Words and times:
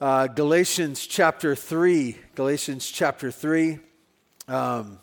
uh, 0.00 0.26
Galatians 0.26 1.06
chapter 1.06 1.54
3. 1.54 2.16
Galatians 2.34 2.90
chapter 2.90 3.30
3. 3.30 3.78
Um, 4.48 4.98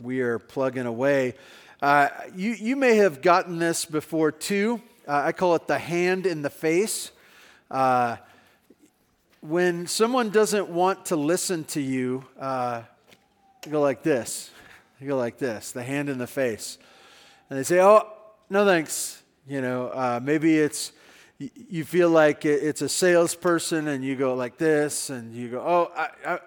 we 0.00 0.20
are 0.20 0.38
plugging 0.38 0.86
away. 0.86 1.34
Uh, 1.82 2.08
you, 2.34 2.52
you 2.52 2.76
may 2.76 2.96
have 2.96 3.20
gotten 3.20 3.58
this 3.58 3.84
before 3.84 4.32
too. 4.32 4.80
Uh, 5.06 5.22
I 5.26 5.32
call 5.32 5.54
it 5.54 5.66
the 5.66 5.78
hand 5.78 6.26
in 6.26 6.42
the 6.42 6.50
face. 6.50 7.10
Uh, 7.70 8.16
when 9.40 9.86
someone 9.86 10.30
doesn't 10.30 10.68
want 10.68 11.06
to 11.06 11.16
listen 11.16 11.64
to 11.64 11.80
you, 11.80 12.24
uh, 12.40 12.82
you 13.64 13.72
go 13.72 13.80
like 13.80 14.02
this. 14.02 14.50
You 15.00 15.08
go 15.08 15.16
like 15.16 15.38
this, 15.38 15.72
the 15.72 15.82
hand 15.82 16.08
in 16.08 16.18
the 16.18 16.26
face. 16.26 16.78
And 17.50 17.58
they 17.58 17.62
say, 17.62 17.80
Oh, 17.80 18.10
no 18.50 18.64
thanks. 18.64 19.22
You 19.46 19.60
know, 19.60 19.88
uh, 19.88 20.20
maybe 20.22 20.58
it's 20.58 20.92
you 21.38 21.84
feel 21.84 22.10
like 22.10 22.44
it's 22.44 22.82
a 22.82 22.88
salesperson 22.88 23.88
and 23.88 24.04
you 24.04 24.16
go 24.16 24.34
like 24.34 24.58
this 24.58 25.08
and 25.08 25.34
you 25.34 25.50
go, 25.50 25.60
oh, 25.60 25.92
I, 25.96 26.08
I, 26.26 26.38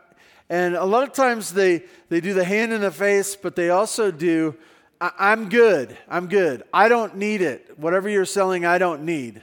and 0.50 0.76
a 0.76 0.84
lot 0.84 1.04
of 1.04 1.14
times 1.14 1.54
they, 1.54 1.84
they 2.10 2.20
do 2.20 2.34
the 2.34 2.44
hand 2.44 2.74
in 2.74 2.82
the 2.82 2.92
face, 2.92 3.38
but 3.38 3.56
they 3.56 3.70
also 3.70 4.12
do, 4.12 4.54
I, 5.00 5.32
am 5.32 5.48
good. 5.48 5.98
I'm 6.10 6.28
good. 6.28 6.64
I 6.74 6.90
don't 6.90 7.16
need 7.16 7.42
it. 7.42 7.72
Whatever 7.78 8.10
you're 8.10 8.26
selling, 8.26 8.66
I 8.66 8.78
don't 8.80 9.04
need. 9.04 9.42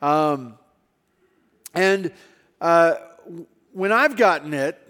Um, 0.00 0.58
and 1.74 2.10
uh, 2.58 2.94
when 3.74 3.92
I've 3.92 4.16
gotten 4.16 4.54
it 4.54 4.80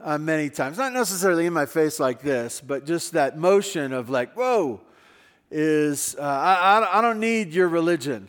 uh, 0.00 0.16
many 0.16 0.48
times, 0.48 0.78
not 0.78 0.92
necessarily 0.92 1.46
in 1.46 1.52
my 1.52 1.66
face 1.66 1.98
like 1.98 2.22
this, 2.22 2.60
but 2.60 2.86
just 2.86 3.12
that 3.12 3.36
motion 3.36 3.92
of 3.92 4.10
like, 4.10 4.32
whoa, 4.34 4.80
is 5.50 6.14
uh, 6.20 6.22
I, 6.22 6.98
I 6.98 7.00
don't 7.00 7.18
need 7.18 7.52
your 7.52 7.66
religion 7.66 8.28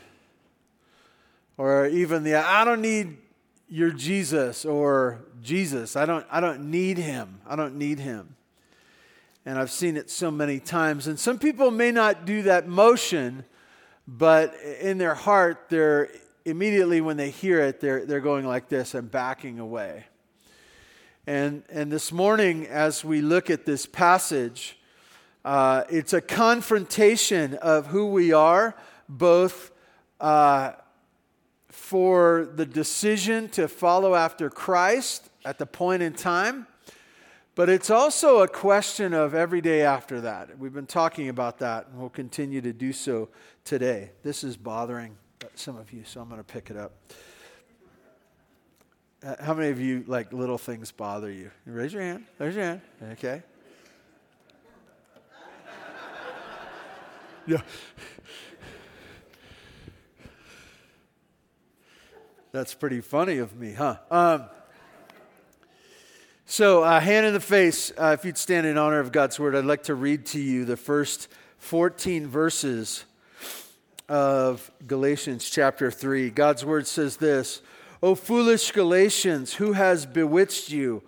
or 1.61 1.85
even 1.85 2.23
the 2.23 2.33
I 2.33 2.65
don't 2.65 2.81
need 2.81 3.17
your 3.69 3.91
Jesus 3.91 4.65
or 4.65 5.19
Jesus. 5.43 5.95
I 5.95 6.07
don't 6.07 6.25
I 6.31 6.39
don't 6.39 6.71
need 6.71 6.97
him. 6.97 7.39
I 7.45 7.55
don't 7.55 7.75
need 7.75 7.99
him. 7.99 8.35
And 9.45 9.59
I've 9.59 9.69
seen 9.69 9.95
it 9.95 10.09
so 10.09 10.31
many 10.31 10.59
times. 10.59 11.05
And 11.05 11.19
some 11.19 11.37
people 11.37 11.69
may 11.69 11.91
not 11.91 12.25
do 12.25 12.41
that 12.43 12.67
motion, 12.67 13.45
but 14.07 14.55
in 14.79 14.97
their 14.97 15.13
heart, 15.13 15.67
they're 15.69 16.09
immediately 16.45 16.99
when 16.99 17.17
they 17.17 17.29
hear 17.29 17.59
it, 17.59 17.79
they're, 17.79 18.07
they're 18.07 18.21
going 18.21 18.47
like 18.47 18.67
this 18.67 18.95
and 18.95 19.09
backing 19.11 19.59
away. 19.59 20.05
And, 21.27 21.63
and 21.69 21.91
this 21.91 22.11
morning, 22.11 22.65
as 22.65 23.05
we 23.05 23.21
look 23.21 23.51
at 23.51 23.65
this 23.65 23.85
passage, 23.85 24.79
uh, 25.45 25.83
it's 25.89 26.13
a 26.13 26.21
confrontation 26.21 27.53
of 27.55 27.87
who 27.87 28.07
we 28.07 28.33
are, 28.33 28.75
both 29.07 29.71
uh, 30.19 30.73
for 31.71 32.49
the 32.55 32.65
decision 32.65 33.47
to 33.49 33.67
follow 33.67 34.13
after 34.13 34.49
Christ 34.49 35.29
at 35.45 35.57
the 35.57 35.65
point 35.65 36.03
in 36.03 36.13
time, 36.13 36.67
but 37.55 37.69
it's 37.69 37.89
also 37.89 38.39
a 38.39 38.47
question 38.47 39.13
of 39.13 39.33
every 39.33 39.61
day 39.61 39.81
after 39.81 40.21
that. 40.21 40.57
We've 40.59 40.73
been 40.73 40.85
talking 40.85 41.29
about 41.29 41.59
that, 41.59 41.87
and 41.87 41.99
we'll 41.99 42.09
continue 42.09 42.61
to 42.61 42.73
do 42.73 42.91
so 42.91 43.29
today. 43.63 44.11
This 44.21 44.43
is 44.43 44.57
bothering 44.57 45.15
some 45.55 45.77
of 45.77 45.93
you, 45.93 46.03
so 46.05 46.21
I'm 46.21 46.27
going 46.27 46.39
to 46.39 46.43
pick 46.43 46.69
it 46.69 46.77
up. 46.77 46.91
Uh, 49.23 49.35
how 49.39 49.53
many 49.53 49.69
of 49.69 49.79
you 49.79 50.03
like 50.07 50.33
little 50.33 50.57
things 50.57 50.91
bother 50.91 51.31
you? 51.31 51.51
Raise 51.65 51.93
your 51.93 52.01
hand. 52.01 52.25
Raise 52.39 52.55
your 52.55 52.63
hand. 52.63 52.81
Okay. 53.11 53.43
yeah. 57.47 57.61
That's 62.51 62.73
pretty 62.73 62.99
funny 62.99 63.37
of 63.37 63.55
me, 63.55 63.71
huh? 63.71 63.95
Um, 64.11 64.43
so, 66.45 66.83
uh, 66.83 66.99
hand 66.99 67.25
in 67.25 67.33
the 67.33 67.39
face, 67.39 67.93
uh, 67.97 68.17
if 68.19 68.25
you'd 68.25 68.37
stand 68.37 68.67
in 68.67 68.77
honor 68.77 68.99
of 68.99 69.13
God's 69.13 69.39
word, 69.39 69.55
I'd 69.55 69.63
like 69.63 69.83
to 69.83 69.95
read 69.95 70.25
to 70.27 70.39
you 70.39 70.65
the 70.65 70.75
first 70.75 71.29
14 71.59 72.27
verses 72.27 73.05
of 74.09 74.69
Galatians 74.85 75.49
chapter 75.49 75.89
3. 75.89 76.29
God's 76.29 76.65
word 76.65 76.87
says 76.87 77.15
this 77.15 77.61
O 78.03 78.15
foolish 78.15 78.73
Galatians, 78.73 79.53
who 79.53 79.71
has 79.71 80.05
bewitched 80.05 80.71
you? 80.71 81.03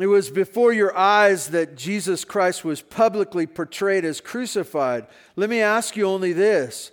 It 0.00 0.06
was 0.06 0.30
before 0.30 0.72
your 0.72 0.96
eyes 0.96 1.48
that 1.48 1.74
Jesus 1.74 2.24
Christ 2.24 2.64
was 2.64 2.82
publicly 2.82 3.48
portrayed 3.48 4.04
as 4.04 4.20
crucified. 4.20 5.08
Let 5.34 5.50
me 5.50 5.60
ask 5.60 5.96
you 5.96 6.06
only 6.06 6.32
this 6.32 6.92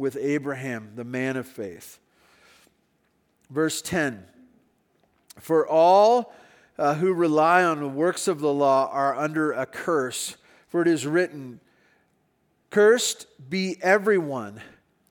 with 0.00 0.16
Abraham, 0.16 0.92
the 0.96 1.04
man 1.04 1.36
of 1.36 1.46
faith. 1.46 1.98
Verse 3.50 3.82
10 3.82 4.24
For 5.38 5.68
all 5.68 6.32
uh, 6.78 6.94
who 6.94 7.12
rely 7.12 7.62
on 7.62 7.80
the 7.80 7.88
works 7.88 8.26
of 8.26 8.40
the 8.40 8.52
law 8.52 8.88
are 8.90 9.14
under 9.14 9.52
a 9.52 9.66
curse, 9.66 10.36
for 10.68 10.80
it 10.80 10.88
is 10.88 11.06
written, 11.06 11.60
Cursed 12.70 13.26
be 13.50 13.76
everyone 13.82 14.62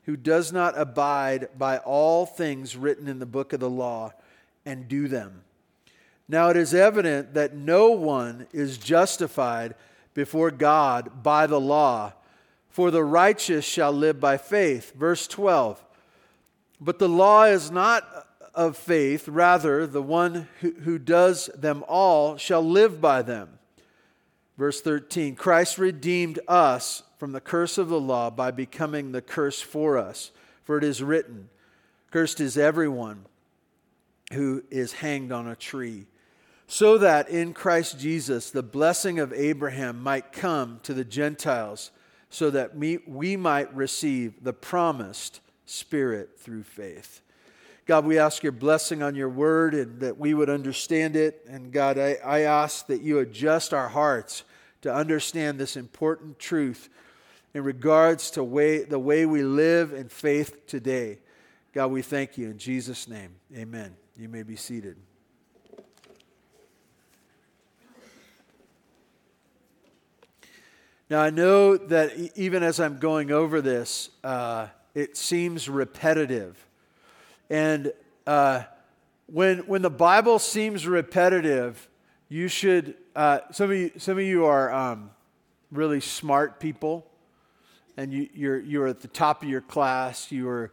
who 0.05 0.17
does 0.17 0.51
not 0.51 0.75
abide 0.75 1.49
by 1.55 1.77
all 1.77 2.25
things 2.25 2.75
written 2.75 3.07
in 3.07 3.19
the 3.19 3.25
book 3.27 3.53
of 3.53 3.59
the 3.59 3.69
law 3.69 4.11
and 4.65 4.87
do 4.87 5.07
them. 5.07 5.43
Now 6.27 6.49
it 6.49 6.57
is 6.57 6.73
evident 6.73 7.35
that 7.35 7.55
no 7.55 7.91
one 7.91 8.47
is 8.51 8.79
justified 8.79 9.75
before 10.15 10.49
God 10.49 11.21
by 11.21 11.45
the 11.45 11.59
law 11.59 12.13
for 12.69 12.91
the 12.91 13.03
righteous 13.03 13.65
shall 13.65 13.91
live 13.91 14.19
by 14.19 14.37
faith. 14.37 14.93
Verse 14.95 15.27
12. 15.27 15.83
But 16.79 16.99
the 16.99 17.09
law 17.09 17.43
is 17.43 17.71
not 17.71 18.27
of 18.53 18.77
faith, 18.77 19.27
rather, 19.27 19.85
the 19.85 20.01
one 20.01 20.47
who, 20.61 20.71
who 20.81 20.99
does 20.99 21.49
them 21.55 21.83
all 21.87 22.37
shall 22.37 22.63
live 22.63 23.01
by 23.01 23.21
them. 23.21 23.59
Verse 24.57 24.81
13 24.81 25.35
Christ 25.35 25.77
redeemed 25.77 26.39
us 26.47 27.03
from 27.17 27.31
the 27.31 27.41
curse 27.41 27.77
of 27.77 27.89
the 27.89 27.99
law 27.99 28.29
by 28.29 28.51
becoming 28.51 29.11
the 29.11 29.21
curse 29.21 29.61
for 29.61 29.97
us. 29.97 30.31
For 30.63 30.77
it 30.77 30.83
is 30.83 31.01
written, 31.01 31.49
Cursed 32.11 32.39
is 32.39 32.57
everyone 32.57 33.25
who 34.33 34.63
is 34.69 34.93
hanged 34.93 35.31
on 35.31 35.47
a 35.47 35.55
tree, 35.55 36.05
so 36.67 36.97
that 36.97 37.29
in 37.29 37.53
Christ 37.53 37.99
Jesus 37.99 38.51
the 38.51 38.63
blessing 38.63 39.19
of 39.19 39.33
Abraham 39.33 40.01
might 40.01 40.31
come 40.31 40.79
to 40.83 40.93
the 40.93 41.03
Gentiles 41.03 41.91
so 42.29 42.49
that 42.51 42.75
we, 42.75 42.99
we 43.07 43.35
might 43.35 43.73
receive 43.75 44.43
the 44.43 44.53
promised 44.53 45.41
Spirit 45.65 46.39
through 46.39 46.63
faith. 46.63 47.21
God, 47.85 48.05
we 48.05 48.19
ask 48.19 48.43
your 48.43 48.51
blessing 48.51 49.01
on 49.01 49.15
your 49.15 49.29
word 49.29 49.73
and 49.73 49.99
that 49.99 50.17
we 50.17 50.33
would 50.33 50.49
understand 50.49 51.15
it. 51.15 51.45
And 51.49 51.71
God, 51.71 51.97
I, 51.97 52.17
I 52.23 52.41
ask 52.41 52.87
that 52.87 53.01
you 53.01 53.19
adjust 53.19 53.73
our 53.73 53.87
hearts 53.87 54.43
to 54.81 54.93
understand 54.93 55.59
this 55.59 55.75
important 55.75 56.37
truth 56.37 56.89
in 57.53 57.63
regards 57.63 58.31
to 58.31 58.43
way, 58.43 58.83
the 58.83 58.99
way 58.99 59.25
we 59.25 59.41
live 59.41 59.93
in 59.93 60.07
faith 60.07 60.67
today. 60.67 61.17
God, 61.73 61.87
we 61.87 62.01
thank 62.01 62.37
you 62.37 62.49
in 62.51 62.57
Jesus' 62.57 63.07
name. 63.07 63.35
Amen. 63.55 63.95
You 64.15 64.29
may 64.29 64.43
be 64.43 64.55
seated. 64.55 64.97
Now, 71.09 71.21
I 71.21 71.31
know 71.31 71.75
that 71.75 72.15
even 72.35 72.61
as 72.61 72.79
I'm 72.79 72.99
going 72.99 73.31
over 73.31 73.61
this, 73.61 74.11
uh, 74.23 74.67
it 74.93 75.17
seems 75.17 75.67
repetitive. 75.67 76.63
And 77.49 77.93
uh, 78.27 78.63
when, 79.25 79.59
when 79.59 79.81
the 79.81 79.89
Bible 79.89 80.37
seems 80.37 80.85
repetitive, 80.85 81.89
you 82.29 82.47
should, 82.47 82.93
uh, 83.15 83.39
some, 83.51 83.71
of 83.71 83.77
you, 83.77 83.91
some 83.97 84.19
of 84.19 84.23
you 84.23 84.45
are 84.45 84.71
um, 84.71 85.09
really 85.71 85.99
smart 85.99 86.59
people, 86.59 87.07
and 87.97 88.13
you, 88.13 88.29
you're, 88.35 88.59
you're 88.59 88.87
at 88.87 89.01
the 89.01 89.07
top 89.07 89.41
of 89.41 89.49
your 89.49 89.61
class, 89.61 90.31
you 90.31 90.45
were 90.45 90.71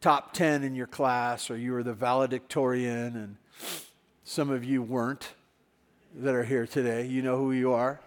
top 0.00 0.32
10 0.32 0.62
in 0.62 0.76
your 0.76 0.86
class, 0.86 1.50
or 1.50 1.56
you 1.56 1.72
were 1.72 1.82
the 1.82 1.92
valedictorian, 1.92 3.16
and 3.16 3.36
some 4.22 4.48
of 4.48 4.62
you 4.62 4.80
weren't 4.80 5.30
that 6.14 6.36
are 6.36 6.44
here 6.44 6.68
today. 6.68 7.04
You 7.06 7.20
know 7.20 7.36
who 7.36 7.50
you 7.50 7.72
are. 7.72 7.98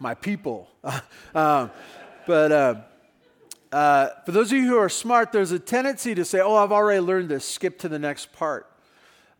My 0.00 0.14
people. 0.14 0.68
um, 1.34 1.70
but 2.26 2.52
uh, 2.52 2.74
uh, 3.72 4.08
for 4.24 4.32
those 4.32 4.52
of 4.52 4.58
you 4.58 4.66
who 4.66 4.78
are 4.78 4.88
smart, 4.88 5.32
there's 5.32 5.52
a 5.52 5.58
tendency 5.58 6.14
to 6.14 6.24
say, 6.24 6.40
oh, 6.40 6.56
I've 6.56 6.72
already 6.72 7.00
learned 7.00 7.28
this, 7.28 7.44
skip 7.44 7.78
to 7.80 7.88
the 7.88 7.98
next 7.98 8.32
part. 8.32 8.70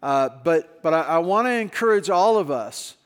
Uh, 0.02 0.28
but 0.44 0.82
but 0.82 0.94
I, 0.94 1.02
I 1.02 1.18
want 1.18 1.46
to 1.48 1.52
encourage 1.52 2.08
all 2.08 2.38
of 2.38 2.50
us 2.50 2.96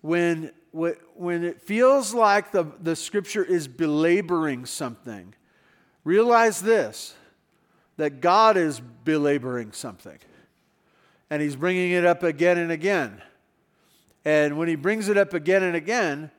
when, 0.00 0.50
when 0.72 1.44
it 1.44 1.62
feels 1.62 2.12
like 2.12 2.50
the, 2.50 2.66
the 2.80 2.96
scripture 2.96 3.44
is 3.44 3.68
belaboring 3.68 4.66
something, 4.66 5.34
realize 6.04 6.60
this 6.60 7.14
that 7.98 8.20
God 8.20 8.56
is 8.56 8.80
belaboring 8.80 9.72
something. 9.72 10.18
And 11.30 11.40
he's 11.40 11.56
bringing 11.56 11.92
it 11.92 12.04
up 12.04 12.22
again 12.22 12.58
and 12.58 12.72
again. 12.72 13.22
And 14.24 14.58
when 14.58 14.66
he 14.66 14.74
brings 14.74 15.08
it 15.08 15.16
up 15.16 15.34
again 15.34 15.62
and 15.62 15.76
again, 15.76 16.30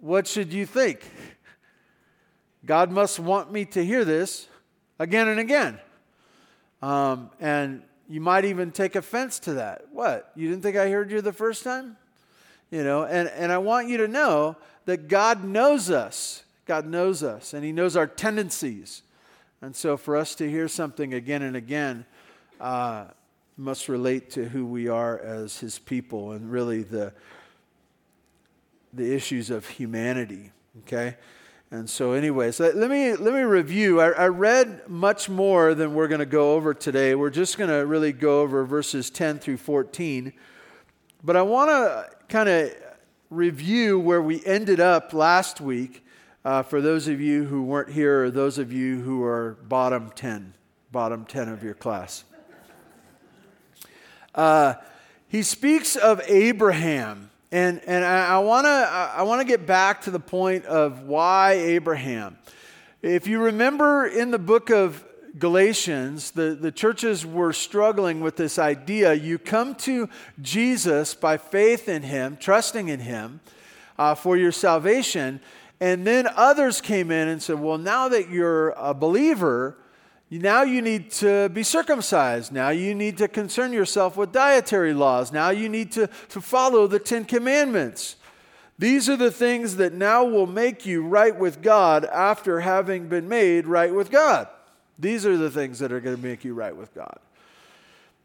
what 0.00 0.26
should 0.26 0.52
you 0.52 0.66
think? 0.66 1.00
God 2.66 2.90
must 2.90 3.18
want 3.18 3.50
me 3.50 3.64
to 3.66 3.82
hear 3.82 4.04
this 4.04 4.46
again 4.98 5.28
and 5.28 5.40
again. 5.40 5.78
Um, 6.82 7.30
and 7.40 7.82
you 8.08 8.20
might 8.20 8.44
even 8.44 8.70
take 8.70 8.96
offense 8.96 9.38
to 9.40 9.54
that. 9.54 9.86
What? 9.90 10.30
You 10.36 10.48
didn't 10.50 10.62
think 10.62 10.76
I 10.76 10.90
heard 10.90 11.10
you 11.10 11.22
the 11.22 11.32
first 11.32 11.64
time? 11.64 11.96
You 12.70 12.84
know, 12.84 13.04
and, 13.04 13.28
and 13.30 13.50
I 13.50 13.58
want 13.58 13.88
you 13.88 13.96
to 13.98 14.08
know 14.08 14.56
that 14.84 15.08
God 15.08 15.42
knows 15.44 15.90
us. 15.90 16.44
God 16.66 16.86
knows 16.86 17.22
us, 17.22 17.54
and 17.54 17.64
He 17.64 17.72
knows 17.72 17.96
our 17.96 18.06
tendencies. 18.06 19.02
And 19.62 19.74
so 19.74 19.96
for 19.96 20.16
us 20.16 20.34
to 20.36 20.50
hear 20.50 20.68
something 20.68 21.14
again 21.14 21.42
and 21.42 21.56
again 21.56 22.04
uh, 22.60 23.06
must 23.56 23.88
relate 23.88 24.30
to 24.32 24.48
who 24.48 24.66
we 24.66 24.88
are 24.88 25.18
as 25.18 25.58
His 25.58 25.78
people 25.78 26.32
and 26.32 26.52
really 26.52 26.82
the, 26.82 27.12
the 28.92 29.14
issues 29.14 29.50
of 29.50 29.66
humanity. 29.66 30.52
Okay? 30.80 31.16
And 31.70 31.88
so, 31.88 32.12
anyways, 32.12 32.60
let 32.60 32.76
me, 32.76 33.14
let 33.16 33.32
me 33.32 33.40
review. 33.40 33.98
I, 34.00 34.10
I 34.10 34.28
read 34.28 34.88
much 34.90 35.30
more 35.30 35.74
than 35.74 35.94
we're 35.94 36.08
going 36.08 36.18
to 36.18 36.26
go 36.26 36.52
over 36.52 36.74
today. 36.74 37.14
We're 37.14 37.30
just 37.30 37.56
going 37.56 37.70
to 37.70 37.86
really 37.86 38.12
go 38.12 38.42
over 38.42 38.66
verses 38.66 39.08
10 39.08 39.38
through 39.38 39.56
14. 39.56 40.34
But 41.24 41.36
I 41.36 41.42
want 41.42 41.70
to 41.70 42.10
kind 42.28 42.50
of 42.50 42.72
review 43.30 43.98
where 43.98 44.20
we 44.20 44.44
ended 44.44 44.80
up 44.80 45.14
last 45.14 45.62
week 45.62 46.04
uh, 46.44 46.62
for 46.62 46.82
those 46.82 47.08
of 47.08 47.22
you 47.22 47.44
who 47.44 47.62
weren't 47.62 47.90
here 47.90 48.24
or 48.24 48.30
those 48.30 48.58
of 48.58 48.70
you 48.70 49.00
who 49.00 49.24
are 49.24 49.56
bottom 49.66 50.10
10, 50.14 50.52
bottom 50.90 51.24
10 51.24 51.48
of 51.48 51.62
your 51.62 51.74
class. 51.74 52.24
Uh, 54.34 54.74
he 55.26 55.42
speaks 55.42 55.96
of 55.96 56.20
Abraham 56.26 57.30
and, 57.52 57.82
and 57.86 58.02
I, 58.02 58.38
want 58.38 58.64
to 58.64 58.70
I 58.70 59.22
wanna 59.22 59.44
get 59.44 59.66
back 59.66 60.00
to 60.02 60.10
the 60.10 60.18
point 60.18 60.64
of 60.64 61.02
why 61.02 61.52
Abraham. 61.52 62.38
If 63.02 63.26
you 63.26 63.40
remember 63.40 64.06
in 64.06 64.30
the 64.30 64.38
book 64.38 64.70
of 64.70 65.04
Galatians, 65.38 66.30
the, 66.30 66.56
the 66.58 66.72
churches 66.72 67.26
were 67.26 67.52
struggling 67.52 68.20
with 68.20 68.36
this 68.36 68.58
idea. 68.58 69.12
You 69.12 69.38
come 69.38 69.74
to 69.76 70.08
Jesus 70.40 71.14
by 71.14 71.36
faith 71.36 71.88
in 71.88 72.02
Him, 72.02 72.36
trusting 72.38 72.88
in 72.88 73.00
Him 73.00 73.40
uh, 73.98 74.14
for 74.14 74.36
your 74.36 74.52
salvation. 74.52 75.40
And 75.80 76.06
then 76.06 76.28
others 76.34 76.80
came 76.80 77.10
in 77.10 77.28
and 77.28 77.42
said, 77.42 77.60
Well, 77.60 77.78
now 77.78 78.08
that 78.08 78.30
you're 78.30 78.70
a 78.70 78.94
believer, 78.94 79.76
now 80.38 80.62
you 80.62 80.80
need 80.80 81.10
to 81.12 81.50
be 81.50 81.62
circumcised. 81.62 82.52
Now 82.52 82.70
you 82.70 82.94
need 82.94 83.18
to 83.18 83.28
concern 83.28 83.72
yourself 83.72 84.16
with 84.16 84.32
dietary 84.32 84.94
laws. 84.94 85.30
Now 85.30 85.50
you 85.50 85.68
need 85.68 85.92
to, 85.92 86.08
to 86.30 86.40
follow 86.40 86.86
the 86.86 86.98
Ten 86.98 87.26
Commandments. 87.26 88.16
These 88.78 89.10
are 89.10 89.16
the 89.16 89.30
things 89.30 89.76
that 89.76 89.92
now 89.92 90.24
will 90.24 90.46
make 90.46 90.86
you 90.86 91.02
right 91.02 91.38
with 91.38 91.60
God 91.60 92.06
after 92.06 92.60
having 92.60 93.08
been 93.08 93.28
made 93.28 93.66
right 93.66 93.94
with 93.94 94.10
God. 94.10 94.48
These 94.98 95.26
are 95.26 95.36
the 95.36 95.50
things 95.50 95.78
that 95.80 95.92
are 95.92 96.00
going 96.00 96.16
to 96.16 96.22
make 96.22 96.44
you 96.44 96.54
right 96.54 96.74
with 96.74 96.94
God. 96.94 97.18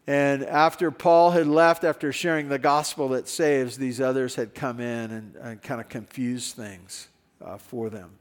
And 0.07 0.43
after 0.45 0.89
Paul 0.89 1.31
had 1.31 1.47
left, 1.47 1.83
after 1.83 2.13
sharing 2.13 2.47
the 2.47 2.57
gospel 2.57 3.09
that 3.09 3.27
saves, 3.27 3.77
these 3.77 3.99
others 3.99 4.35
had 4.35 4.55
come 4.55 4.79
in 4.79 5.11
and, 5.11 5.35
and 5.35 5.61
kind 5.61 5.81
of 5.81 5.89
confused 5.89 6.55
things 6.55 7.09
uh, 7.43 7.57
for 7.57 7.89
them. 7.89 8.11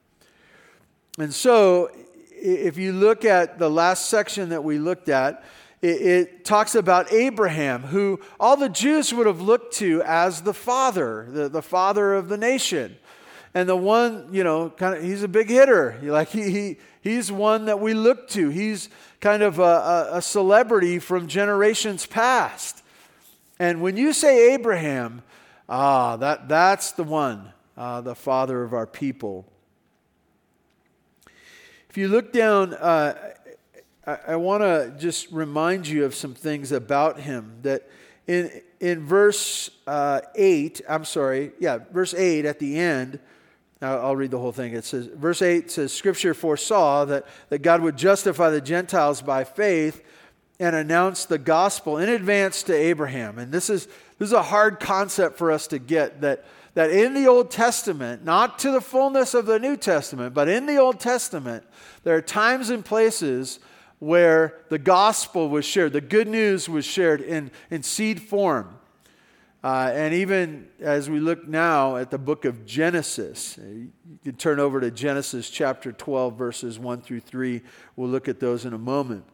And 1.18 1.32
so 1.32 1.90
if 2.36 2.76
you 2.76 2.92
look 2.92 3.24
at 3.24 3.58
the 3.58 3.70
last 3.70 4.08
section 4.08 4.50
that 4.50 4.62
we 4.62 4.78
looked 4.78 5.08
at, 5.08 5.44
it, 5.82 6.02
it, 6.02 6.44
talks 6.44 6.74
about 6.74 7.12
Abraham, 7.12 7.82
who 7.82 8.20
all 8.40 8.56
the 8.56 8.68
Jews 8.68 9.12
would 9.12 9.26
have 9.26 9.40
looked 9.40 9.74
to 9.74 10.02
as 10.02 10.42
the 10.42 10.54
father, 10.54 11.26
the, 11.30 11.48
the 11.48 11.62
father 11.62 12.14
of 12.14 12.28
the 12.28 12.38
nation. 12.38 12.96
And 13.52 13.68
the 13.68 13.76
one, 13.76 14.28
you 14.32 14.44
know, 14.44 14.70
kind 14.70 14.96
of, 14.96 15.02
he's 15.02 15.22
a 15.22 15.28
big 15.28 15.48
hitter. 15.48 15.98
Like 16.02 16.28
he, 16.28 16.50
he 16.50 16.78
he's 17.02 17.30
one 17.30 17.66
that 17.66 17.80
we 17.80 17.94
look 17.94 18.28
to. 18.30 18.48
He's 18.48 18.88
kind 19.20 19.42
of 19.42 19.58
a, 19.58 19.62
a, 19.62 20.08
a 20.18 20.22
celebrity 20.22 20.98
from 20.98 21.28
generations 21.28 22.04
past. 22.04 22.82
And 23.58 23.80
when 23.80 23.96
you 23.96 24.12
say 24.12 24.54
Abraham, 24.54 25.22
ah, 25.68 26.16
that, 26.16 26.48
that's 26.48 26.92
the 26.92 27.04
one, 27.04 27.52
uh, 27.76 28.00
the 28.00 28.14
father 28.14 28.62
of 28.62 28.74
our 28.74 28.86
people. 28.86 29.46
If 31.96 32.00
you 32.00 32.08
look 32.08 32.30
down, 32.30 32.74
uh, 32.74 33.14
I, 34.06 34.18
I 34.28 34.36
want 34.36 34.62
to 34.62 34.94
just 34.98 35.32
remind 35.32 35.88
you 35.88 36.04
of 36.04 36.14
some 36.14 36.34
things 36.34 36.70
about 36.70 37.18
him 37.18 37.54
that 37.62 37.88
in, 38.26 38.50
in 38.80 39.02
verse 39.02 39.70
uh, 39.86 40.20
8, 40.34 40.82
I'm 40.90 41.06
sorry, 41.06 41.52
yeah, 41.58 41.78
verse 41.90 42.12
8 42.12 42.44
at 42.44 42.58
the 42.58 42.78
end, 42.78 43.18
I'll 43.80 44.14
read 44.14 44.30
the 44.30 44.38
whole 44.38 44.52
thing. 44.52 44.74
It 44.74 44.84
says, 44.84 45.06
verse 45.06 45.40
8 45.40 45.70
says, 45.70 45.90
Scripture 45.90 46.34
foresaw 46.34 47.06
that, 47.06 47.24
that 47.48 47.60
God 47.60 47.80
would 47.80 47.96
justify 47.96 48.50
the 48.50 48.60
Gentiles 48.60 49.22
by 49.22 49.44
faith 49.44 50.04
and 50.60 50.76
announce 50.76 51.24
the 51.24 51.38
gospel 51.38 51.96
in 51.96 52.10
advance 52.10 52.62
to 52.64 52.74
Abraham. 52.74 53.38
And 53.38 53.50
this 53.50 53.70
is, 53.70 53.86
this 54.18 54.28
is 54.28 54.34
a 54.34 54.42
hard 54.42 54.80
concept 54.80 55.38
for 55.38 55.50
us 55.50 55.66
to 55.68 55.78
get 55.78 56.20
that, 56.20 56.44
that 56.76 56.90
in 56.90 57.14
the 57.14 57.26
Old 57.26 57.50
Testament, 57.50 58.22
not 58.22 58.58
to 58.58 58.70
the 58.70 58.82
fullness 58.82 59.32
of 59.32 59.46
the 59.46 59.58
New 59.58 59.78
Testament, 59.78 60.34
but 60.34 60.46
in 60.46 60.66
the 60.66 60.76
Old 60.76 61.00
Testament, 61.00 61.64
there 62.04 62.14
are 62.14 62.20
times 62.20 62.68
and 62.68 62.84
places 62.84 63.60
where 63.98 64.58
the 64.68 64.78
gospel 64.78 65.48
was 65.48 65.64
shared, 65.64 65.94
the 65.94 66.02
good 66.02 66.28
news 66.28 66.68
was 66.68 66.84
shared 66.84 67.22
in, 67.22 67.50
in 67.70 67.82
seed 67.82 68.20
form. 68.20 68.78
Uh, 69.64 69.90
and 69.94 70.12
even 70.12 70.68
as 70.78 71.08
we 71.08 71.18
look 71.18 71.48
now 71.48 71.96
at 71.96 72.10
the 72.10 72.18
book 72.18 72.44
of 72.44 72.66
Genesis, 72.66 73.56
uh, 73.56 73.62
you 73.62 73.90
can 74.22 74.34
turn 74.34 74.60
over 74.60 74.78
to 74.78 74.90
Genesis 74.90 75.48
chapter 75.48 75.92
12, 75.92 76.36
verses 76.36 76.78
1 76.78 77.00
through 77.00 77.20
3. 77.20 77.62
We'll 77.96 78.10
look 78.10 78.28
at 78.28 78.38
those 78.38 78.66
in 78.66 78.74
a 78.74 78.78
moment. 78.78 79.24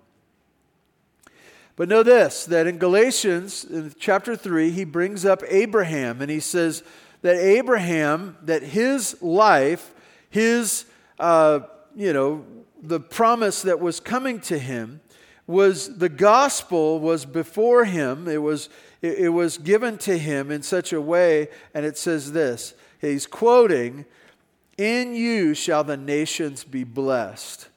But 1.75 1.89
know 1.89 2.05
this 2.05 2.45
that 2.45 2.69
in 2.69 2.79
Galatians, 2.79 3.65
in 3.65 3.93
chapter 3.99 4.37
3, 4.37 4.71
he 4.71 4.85
brings 4.85 5.25
up 5.25 5.43
Abraham 5.49 6.23
and 6.23 6.31
he 6.31 6.39
says, 6.39 6.85
that 7.23 7.37
Abraham, 7.37 8.37
that 8.43 8.63
his 8.63 9.21
life, 9.23 9.95
his, 10.29 10.85
uh, 11.19 11.61
you 11.95 12.13
know, 12.13 12.45
the 12.83 13.01
promise 13.01 13.63
that 13.63 13.81
was 13.81 14.01
coming 14.01 14.41
to 14.41 14.59
him 14.59 15.01
was 15.47 15.99
the 15.99 16.09
gospel 16.09 16.99
was 16.99 17.25
before 17.25 17.85
him. 17.85 18.29
It 18.29 18.43
was, 18.43 18.69
it, 19.01 19.19
it 19.19 19.29
was 19.29 19.59
given 19.59 19.99
to 19.99 20.19
him 20.19 20.51
in 20.51 20.63
such 20.63 20.93
a 20.93 21.01
way, 21.01 21.49
and 21.75 21.87
it 21.87 21.97
says 21.97 22.33
this. 22.33 22.75
He's 23.01 23.27
quoting, 23.27 24.05
In 24.79 25.15
you 25.15 25.55
shall 25.55 25.85
the 25.85 25.97
nations 25.97 26.65
be 26.65 26.85
blessed. 26.85 27.69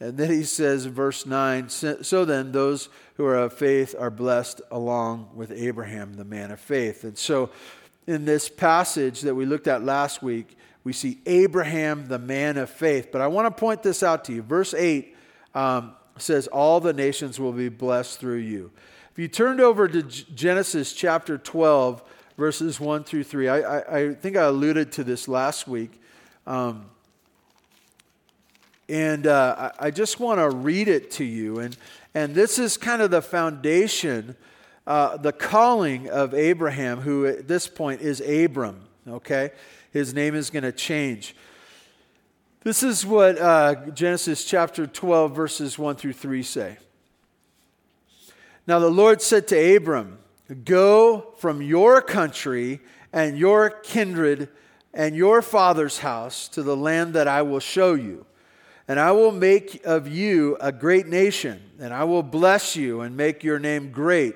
And 0.00 0.18
then 0.18 0.30
he 0.30 0.42
says, 0.42 0.86
verse 0.86 1.26
9, 1.26 1.68
so 1.68 2.24
then 2.24 2.50
those 2.50 2.88
who 3.14 3.24
are 3.24 3.36
of 3.36 3.52
faith 3.52 3.94
are 3.96 4.10
blessed 4.10 4.60
along 4.72 5.30
with 5.32 5.52
Abraham, 5.52 6.14
the 6.14 6.24
man 6.24 6.50
of 6.50 6.58
faith. 6.58 7.04
And 7.04 7.16
so 7.16 7.50
in 8.06 8.24
this 8.24 8.48
passage 8.48 9.20
that 9.22 9.34
we 9.34 9.46
looked 9.46 9.66
at 9.66 9.84
last 9.84 10.22
week, 10.22 10.56
we 10.84 10.92
see 10.92 11.18
Abraham, 11.26 12.08
the 12.08 12.18
man 12.18 12.56
of 12.56 12.68
faith. 12.68 13.10
But 13.12 13.20
I 13.20 13.28
want 13.28 13.46
to 13.46 13.60
point 13.60 13.82
this 13.82 14.02
out 14.02 14.24
to 14.24 14.32
you. 14.32 14.42
Verse 14.42 14.74
8 14.74 15.16
um, 15.54 15.92
says, 16.18 16.48
All 16.48 16.80
the 16.80 16.92
nations 16.92 17.38
will 17.38 17.52
be 17.52 17.68
blessed 17.68 18.18
through 18.18 18.38
you. 18.38 18.70
If 19.12 19.18
you 19.18 19.28
turned 19.28 19.60
over 19.60 19.86
to 19.88 20.02
Genesis 20.02 20.92
chapter 20.92 21.38
12, 21.38 22.02
verses 22.36 22.80
1 22.80 23.04
through 23.04 23.24
3, 23.24 23.48
I, 23.48 23.58
I, 23.58 23.98
I 23.98 24.14
think 24.14 24.36
I 24.36 24.44
alluded 24.44 24.90
to 24.92 25.04
this 25.04 25.28
last 25.28 25.68
week. 25.68 26.00
Um, 26.46 26.86
and 28.88 29.26
uh, 29.26 29.70
I, 29.78 29.86
I 29.86 29.90
just 29.90 30.18
want 30.18 30.40
to 30.40 30.50
read 30.50 30.88
it 30.88 31.12
to 31.12 31.24
you. 31.24 31.60
And, 31.60 31.76
and 32.14 32.34
this 32.34 32.58
is 32.58 32.76
kind 32.76 33.02
of 33.02 33.10
the 33.10 33.22
foundation 33.22 34.36
uh, 34.86 35.16
the 35.16 35.32
calling 35.32 36.08
of 36.08 36.34
Abraham, 36.34 37.00
who 37.00 37.26
at 37.26 37.48
this 37.48 37.68
point 37.68 38.00
is 38.00 38.20
Abram, 38.20 38.80
okay? 39.08 39.50
His 39.92 40.12
name 40.14 40.34
is 40.34 40.50
going 40.50 40.64
to 40.64 40.72
change. 40.72 41.36
This 42.64 42.82
is 42.82 43.04
what 43.04 43.38
uh, 43.38 43.74
Genesis 43.90 44.44
chapter 44.44 44.86
12, 44.86 45.34
verses 45.34 45.78
1 45.78 45.96
through 45.96 46.12
3 46.12 46.42
say. 46.42 46.78
Now 48.66 48.78
the 48.78 48.90
Lord 48.90 49.20
said 49.20 49.48
to 49.48 49.76
Abram, 49.76 50.18
Go 50.64 51.34
from 51.38 51.62
your 51.62 52.02
country 52.02 52.80
and 53.12 53.38
your 53.38 53.70
kindred 53.70 54.48
and 54.94 55.16
your 55.16 55.42
father's 55.42 55.98
house 55.98 56.48
to 56.48 56.62
the 56.62 56.76
land 56.76 57.14
that 57.14 57.26
I 57.26 57.42
will 57.42 57.60
show 57.60 57.94
you. 57.94 58.26
And 58.88 59.00
I 59.00 59.12
will 59.12 59.32
make 59.32 59.84
of 59.84 60.08
you 60.08 60.56
a 60.60 60.72
great 60.72 61.06
nation, 61.06 61.62
and 61.78 61.94
I 61.94 62.04
will 62.04 62.22
bless 62.22 62.76
you 62.76 63.00
and 63.00 63.16
make 63.16 63.42
your 63.42 63.58
name 63.58 63.90
great, 63.90 64.34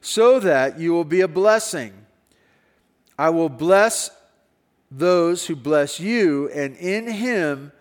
so 0.00 0.40
that 0.40 0.78
you 0.78 0.92
will 0.92 1.04
be 1.04 1.20
a 1.20 1.28
blessing. 1.28 1.92
I 3.18 3.30
will 3.30 3.48
bless 3.48 4.10
those 4.90 5.46
who 5.46 5.56
bless 5.56 6.00
you, 6.00 6.48
and 6.50 6.76
in 6.76 7.08
him 7.08 7.72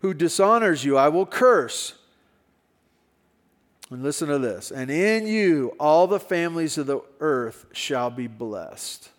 who 0.00 0.14
dishonors 0.14 0.84
you 0.84 0.96
I 0.96 1.08
will 1.08 1.26
curse. 1.26 1.94
And 3.90 4.02
listen 4.02 4.28
to 4.28 4.38
this. 4.38 4.70
And 4.70 4.90
in 4.90 5.26
you 5.26 5.74
all 5.78 6.06
the 6.06 6.20
families 6.20 6.78
of 6.78 6.86
the 6.86 7.00
earth 7.20 7.66
shall 7.72 8.10
be 8.10 8.26
blessed. 8.26 9.10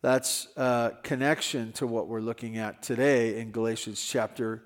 That's 0.00 0.48
a 0.56 0.92
connection 1.02 1.72
to 1.72 1.86
what 1.86 2.06
we're 2.06 2.20
looking 2.20 2.56
at 2.56 2.82
today 2.82 3.40
in 3.40 3.50
Galatians 3.50 4.04
chapter 4.04 4.62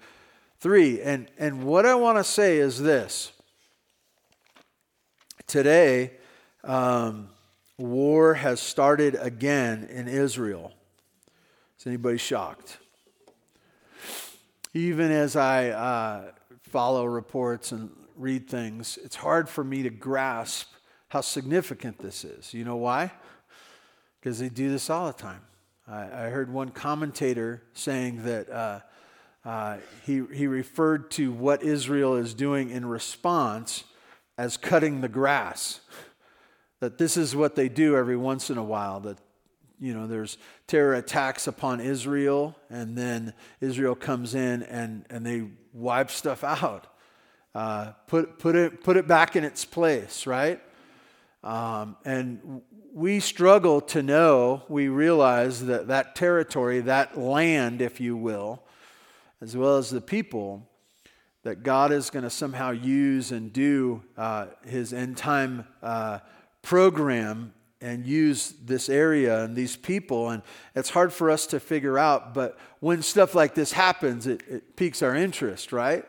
3. 0.60 1.00
And, 1.02 1.28
and 1.38 1.64
what 1.64 1.86
I 1.86 1.94
want 1.94 2.18
to 2.18 2.24
say 2.24 2.58
is 2.58 2.80
this 2.80 3.32
today, 5.46 6.12
um, 6.64 7.28
war 7.78 8.34
has 8.34 8.60
started 8.60 9.16
again 9.20 9.88
in 9.90 10.08
Israel. 10.08 10.72
Is 11.78 11.86
anybody 11.86 12.18
shocked? 12.18 12.78
Even 14.74 15.10
as 15.10 15.36
I 15.36 15.70
uh, 15.70 16.22
follow 16.62 17.04
reports 17.04 17.72
and 17.72 17.90
read 18.16 18.48
things, 18.48 18.98
it's 19.04 19.16
hard 19.16 19.48
for 19.48 19.64
me 19.64 19.82
to 19.82 19.90
grasp 19.90 20.72
how 21.08 21.20
significant 21.20 21.98
this 21.98 22.24
is. 22.24 22.54
You 22.54 22.64
know 22.64 22.76
why? 22.76 23.12
Because 24.20 24.38
they 24.38 24.48
do 24.48 24.70
this 24.70 24.88
all 24.88 25.08
the 25.08 25.12
time. 25.12 25.42
I, 25.86 26.02
I 26.04 26.30
heard 26.30 26.50
one 26.50 26.70
commentator 26.70 27.62
saying 27.74 28.22
that 28.24 28.48
uh, 28.48 28.80
uh, 29.44 29.78
he, 30.06 30.22
he 30.32 30.46
referred 30.46 31.10
to 31.12 31.32
what 31.32 31.62
Israel 31.62 32.14
is 32.14 32.32
doing 32.32 32.70
in 32.70 32.86
response 32.86 33.84
as 34.38 34.56
cutting 34.56 35.00
the 35.00 35.08
grass. 35.08 35.80
That 36.82 36.98
this 36.98 37.16
is 37.16 37.36
what 37.36 37.54
they 37.54 37.68
do 37.68 37.94
every 37.96 38.16
once 38.16 38.50
in 38.50 38.58
a 38.58 38.64
while, 38.64 38.98
that 39.00 39.18
you 39.78 39.94
know, 39.94 40.08
there's 40.08 40.36
terror 40.66 40.94
attacks 40.94 41.46
upon 41.46 41.78
Israel, 41.80 42.56
and 42.70 42.98
then 42.98 43.34
Israel 43.60 43.94
comes 43.94 44.34
in 44.34 44.64
and, 44.64 45.04
and 45.08 45.24
they 45.24 45.48
wipe 45.72 46.10
stuff 46.10 46.42
out 46.42 46.88
uh, 47.54 47.92
put, 48.06 48.38
put, 48.38 48.56
it, 48.56 48.82
put 48.82 48.96
it 48.96 49.06
back 49.06 49.36
in 49.36 49.44
its 49.44 49.64
place, 49.64 50.26
right? 50.26 50.60
Um, 51.44 51.96
and 52.04 52.62
we 52.92 53.20
struggle 53.20 53.80
to 53.82 54.02
know, 54.02 54.62
we 54.68 54.88
realize 54.88 55.66
that 55.66 55.88
that 55.88 56.16
territory, 56.16 56.80
that 56.80 57.16
land, 57.16 57.82
if 57.82 58.00
you 58.00 58.16
will, 58.16 58.62
as 59.40 59.56
well 59.56 59.76
as 59.76 59.90
the 59.90 60.00
people, 60.00 60.66
that 61.42 61.62
God 61.62 61.92
is 61.92 62.10
going 62.10 62.22
to 62.22 62.30
somehow 62.30 62.70
use 62.70 63.32
and 63.32 63.52
do 63.52 64.02
uh, 64.16 64.46
his 64.64 64.92
end 64.92 65.16
time 65.16 65.66
uh, 65.82 66.20
program 66.62 67.52
and 67.82 68.06
use 68.06 68.54
this 68.64 68.88
area 68.88 69.44
and 69.44 69.56
these 69.56 69.76
people. 69.76 70.30
And 70.30 70.42
it's 70.74 70.88
hard 70.88 71.12
for 71.12 71.30
us 71.30 71.46
to 71.48 71.60
figure 71.60 71.98
out, 71.98 72.32
but 72.32 72.56
when 72.80 73.02
stuff 73.02 73.34
like 73.34 73.54
this 73.54 73.72
happens, 73.72 74.26
it, 74.26 74.42
it 74.48 74.76
piques 74.76 75.02
our 75.02 75.14
interest, 75.14 75.72
right? 75.72 76.04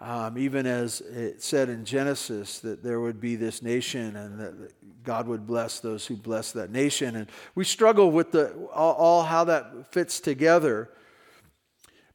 Um, 0.00 0.36
even 0.38 0.66
as 0.66 1.00
it 1.02 1.42
said 1.42 1.68
in 1.68 1.84
Genesis 1.84 2.58
that 2.60 2.82
there 2.82 3.00
would 3.00 3.20
be 3.20 3.36
this 3.36 3.62
nation 3.62 4.16
and 4.16 4.40
that 4.40 4.72
God 5.04 5.28
would 5.28 5.46
bless 5.46 5.80
those 5.80 6.06
who 6.06 6.16
bless 6.16 6.52
that 6.52 6.70
nation. 6.70 7.16
And 7.16 7.28
we 7.54 7.64
struggle 7.64 8.10
with 8.10 8.32
the, 8.32 8.52
all, 8.72 8.94
all 8.94 9.22
how 9.22 9.44
that 9.44 9.92
fits 9.92 10.20
together. 10.20 10.90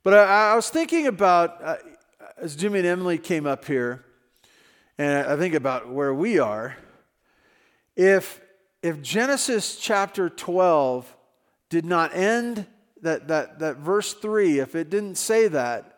But 0.03 0.15
I, 0.15 0.51
I 0.51 0.55
was 0.55 0.69
thinking 0.69 1.07
about, 1.07 1.63
uh, 1.63 1.75
as 2.37 2.55
Jimmy 2.55 2.79
and 2.79 2.87
Emily 2.87 3.17
came 3.17 3.45
up 3.45 3.65
here, 3.65 4.03
and 4.97 5.27
I 5.27 5.37
think 5.37 5.53
about 5.53 5.89
where 5.89 6.13
we 6.13 6.39
are, 6.39 6.75
if, 7.99 8.39
if 8.81 9.01
Genesis 9.01 9.75
chapter 9.75 10.29
12 10.29 11.17
did 11.67 11.83
not 11.83 12.15
end, 12.15 12.65
that, 13.01 13.27
that, 13.27 13.59
that 13.59 13.75
verse 13.75 14.13
3, 14.13 14.59
if 14.59 14.73
it 14.73 14.89
didn't 14.89 15.15
say 15.15 15.49
that, 15.49 15.97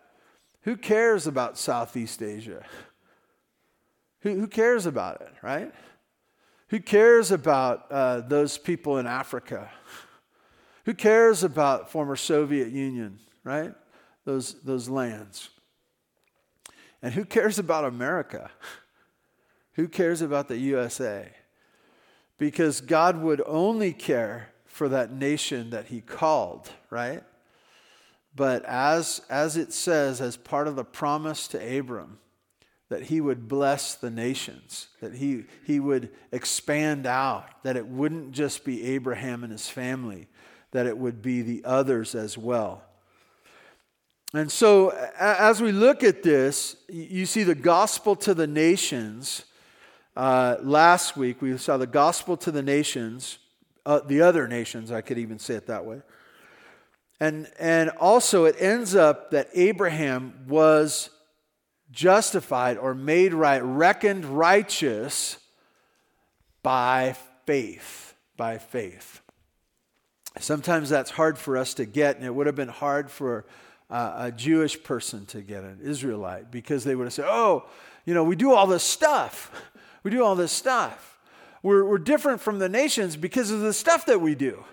who 0.61 0.77
cares 0.77 1.27
about 1.27 1.59
Southeast 1.59 2.23
Asia? 2.23 2.65
Who, 4.21 4.31
who 4.39 4.47
cares 4.47 4.87
about 4.87 5.21
it, 5.21 5.31
right? 5.43 5.71
Who 6.69 6.79
cares 6.79 7.29
about 7.29 7.85
uh, 7.91 8.21
those 8.21 8.57
people 8.57 8.97
in 8.97 9.05
Africa? 9.05 9.69
Who 10.85 10.95
cares 10.95 11.43
about 11.43 11.91
former 11.91 12.15
Soviet 12.15 12.69
Union, 12.69 13.19
right? 13.43 13.75
Those, 14.25 14.59
those 14.63 14.89
lands. 14.89 15.51
And 17.03 17.13
who 17.13 17.25
cares 17.25 17.59
about 17.59 17.85
America? 17.85 18.49
Who 19.73 19.87
cares 19.87 20.23
about 20.23 20.47
the 20.47 20.57
USA? 20.57 21.31
Because 22.41 22.81
God 22.81 23.21
would 23.21 23.39
only 23.45 23.93
care 23.93 24.49
for 24.65 24.89
that 24.89 25.11
nation 25.11 25.69
that 25.69 25.85
He 25.85 26.01
called, 26.01 26.71
right? 26.89 27.21
But 28.35 28.65
as, 28.65 29.21
as 29.29 29.57
it 29.57 29.71
says, 29.71 30.21
as 30.21 30.37
part 30.37 30.67
of 30.67 30.75
the 30.75 30.83
promise 30.83 31.47
to 31.49 31.77
Abram, 31.79 32.17
that 32.89 33.03
he 33.03 33.21
would 33.21 33.47
bless 33.47 33.93
the 33.93 34.09
nations, 34.09 34.87
that 35.01 35.13
he, 35.13 35.43
he 35.67 35.79
would 35.79 36.09
expand 36.31 37.05
out, 37.05 37.45
that 37.61 37.77
it 37.77 37.85
wouldn't 37.85 38.31
just 38.31 38.65
be 38.65 38.85
Abraham 38.85 39.43
and 39.43 39.51
his 39.51 39.69
family, 39.69 40.27
that 40.71 40.87
it 40.87 40.97
would 40.97 41.21
be 41.21 41.43
the 41.43 41.61
others 41.63 42.15
as 42.15 42.39
well. 42.39 42.83
And 44.33 44.51
so, 44.51 44.89
as 45.19 45.61
we 45.61 45.71
look 45.71 46.03
at 46.03 46.23
this, 46.23 46.75
you 46.89 47.27
see 47.27 47.43
the 47.43 47.53
gospel 47.53 48.15
to 48.15 48.33
the 48.33 48.47
nations. 48.47 49.43
Uh, 50.15 50.57
last 50.61 51.15
week, 51.15 51.41
we 51.41 51.57
saw 51.57 51.77
the 51.77 51.87
gospel 51.87 52.35
to 52.35 52.51
the 52.51 52.61
nations, 52.61 53.37
uh, 53.85 54.01
the 54.05 54.21
other 54.21 54.47
nations, 54.47 54.91
I 54.91 55.01
could 55.01 55.17
even 55.17 55.39
say 55.39 55.55
it 55.55 55.67
that 55.67 55.85
way. 55.85 56.01
And, 57.19 57.47
and 57.59 57.91
also, 57.91 58.45
it 58.45 58.55
ends 58.59 58.95
up 58.95 59.31
that 59.31 59.47
Abraham 59.53 60.33
was 60.47 61.11
justified 61.91 62.77
or 62.77 62.93
made 62.93 63.33
right, 63.33 63.59
reckoned 63.59 64.25
righteous 64.25 65.37
by 66.63 67.15
faith. 67.45 68.15
By 68.35 68.57
faith. 68.57 69.21
Sometimes 70.39 70.89
that's 70.89 71.11
hard 71.11 71.37
for 71.37 71.57
us 71.57 71.73
to 71.75 71.85
get, 71.85 72.17
and 72.17 72.25
it 72.25 72.33
would 72.33 72.47
have 72.47 72.55
been 72.55 72.69
hard 72.69 73.11
for 73.11 73.45
uh, 73.89 74.13
a 74.17 74.31
Jewish 74.31 74.81
person 74.81 75.25
to 75.27 75.41
get, 75.41 75.63
an 75.63 75.79
Israelite, 75.83 76.51
because 76.51 76.83
they 76.83 76.95
would 76.95 77.03
have 77.03 77.13
said, 77.13 77.27
Oh, 77.27 77.65
you 78.05 78.13
know, 78.13 78.23
we 78.23 78.35
do 78.35 78.51
all 78.53 78.67
this 78.67 78.83
stuff. 78.83 79.51
We 80.03 80.11
do 80.11 80.23
all 80.23 80.35
this 80.35 80.51
stuff. 80.51 81.19
We're, 81.63 81.85
we're 81.85 81.99
different 81.99 82.41
from 82.41 82.59
the 82.59 82.69
nations 82.69 83.15
because 83.15 83.51
of 83.51 83.59
the 83.61 83.73
stuff 83.73 84.05
that 84.07 84.19
we 84.19 84.35
do 84.35 84.63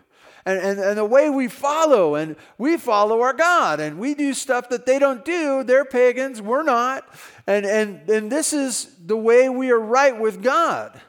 and, 0.47 0.59
and, 0.59 0.81
and 0.81 0.97
the 0.97 1.05
way 1.05 1.29
we 1.29 1.49
follow. 1.49 2.15
And 2.15 2.37
we 2.57 2.79
follow 2.79 3.21
our 3.21 3.35
God 3.35 3.81
and 3.81 3.99
we 3.99 4.15
do 4.15 4.33
stuff 4.33 4.71
that 4.71 4.87
they 4.87 4.99
don't 4.99 5.25
do. 5.25 5.63
They're 5.63 5.85
pagans, 5.85 6.41
we're 6.41 6.63
not. 6.63 7.07
And, 7.47 7.67
and, 7.67 8.09
and 8.09 8.33
this 8.33 8.53
is 8.53 8.89
the 9.05 9.17
way 9.17 9.49
we 9.49 9.71
are 9.71 9.81
right 9.81 10.19
with 10.19 10.43
God. 10.43 11.01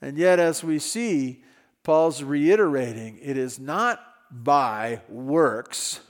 And 0.00 0.16
yet, 0.16 0.38
as 0.38 0.64
we 0.64 0.78
see, 0.78 1.42
Paul's 1.82 2.22
reiterating 2.22 3.18
it 3.22 3.36
is 3.36 3.58
not 3.58 4.00
by 4.30 5.02
works, 5.08 6.00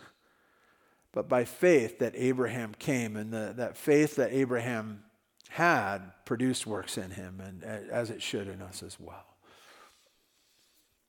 but 1.12 1.28
by 1.28 1.44
faith 1.44 1.98
that 1.98 2.14
Abraham 2.16 2.74
came. 2.78 3.16
And 3.16 3.32
the, 3.32 3.54
that 3.56 3.76
faith 3.76 4.16
that 4.16 4.32
Abraham 4.32 5.02
had 5.48 5.98
produced 6.24 6.66
works 6.66 6.98
in 6.98 7.10
him, 7.10 7.40
and 7.40 7.64
as 7.64 8.10
it 8.10 8.22
should 8.22 8.48
in 8.48 8.60
us 8.60 8.82
as 8.82 8.98
well. 8.98 9.36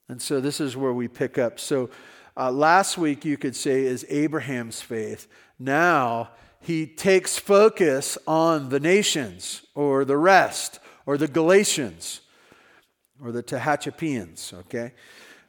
And 0.10 0.22
so 0.22 0.39
this 0.39 0.62
is 0.62 0.77
where 0.77 0.94
we 0.94 1.08
pick 1.08 1.38
up. 1.38 1.60
So 1.60 1.89
uh, 2.38 2.51
last 2.51 2.98
week, 2.98 3.25
you 3.25 3.38
could 3.38 3.56
say, 3.56 3.84
is 3.84 4.06
Abraham's 4.10 4.82
faith. 4.82 5.27
Now 5.60 6.29
he 6.62 6.86
takes 6.86 7.38
focus 7.38 8.17
on 8.27 8.70
the 8.70 8.79
nations 8.79 9.63
or 9.75 10.06
the 10.06 10.17
rest 10.17 10.79
or 11.06 11.17
the 11.17 11.27
Galatians 11.27 12.22
or 13.22 13.32
the 13.32 13.44
Tehachapians, 13.44 14.53
okay? 14.53 14.94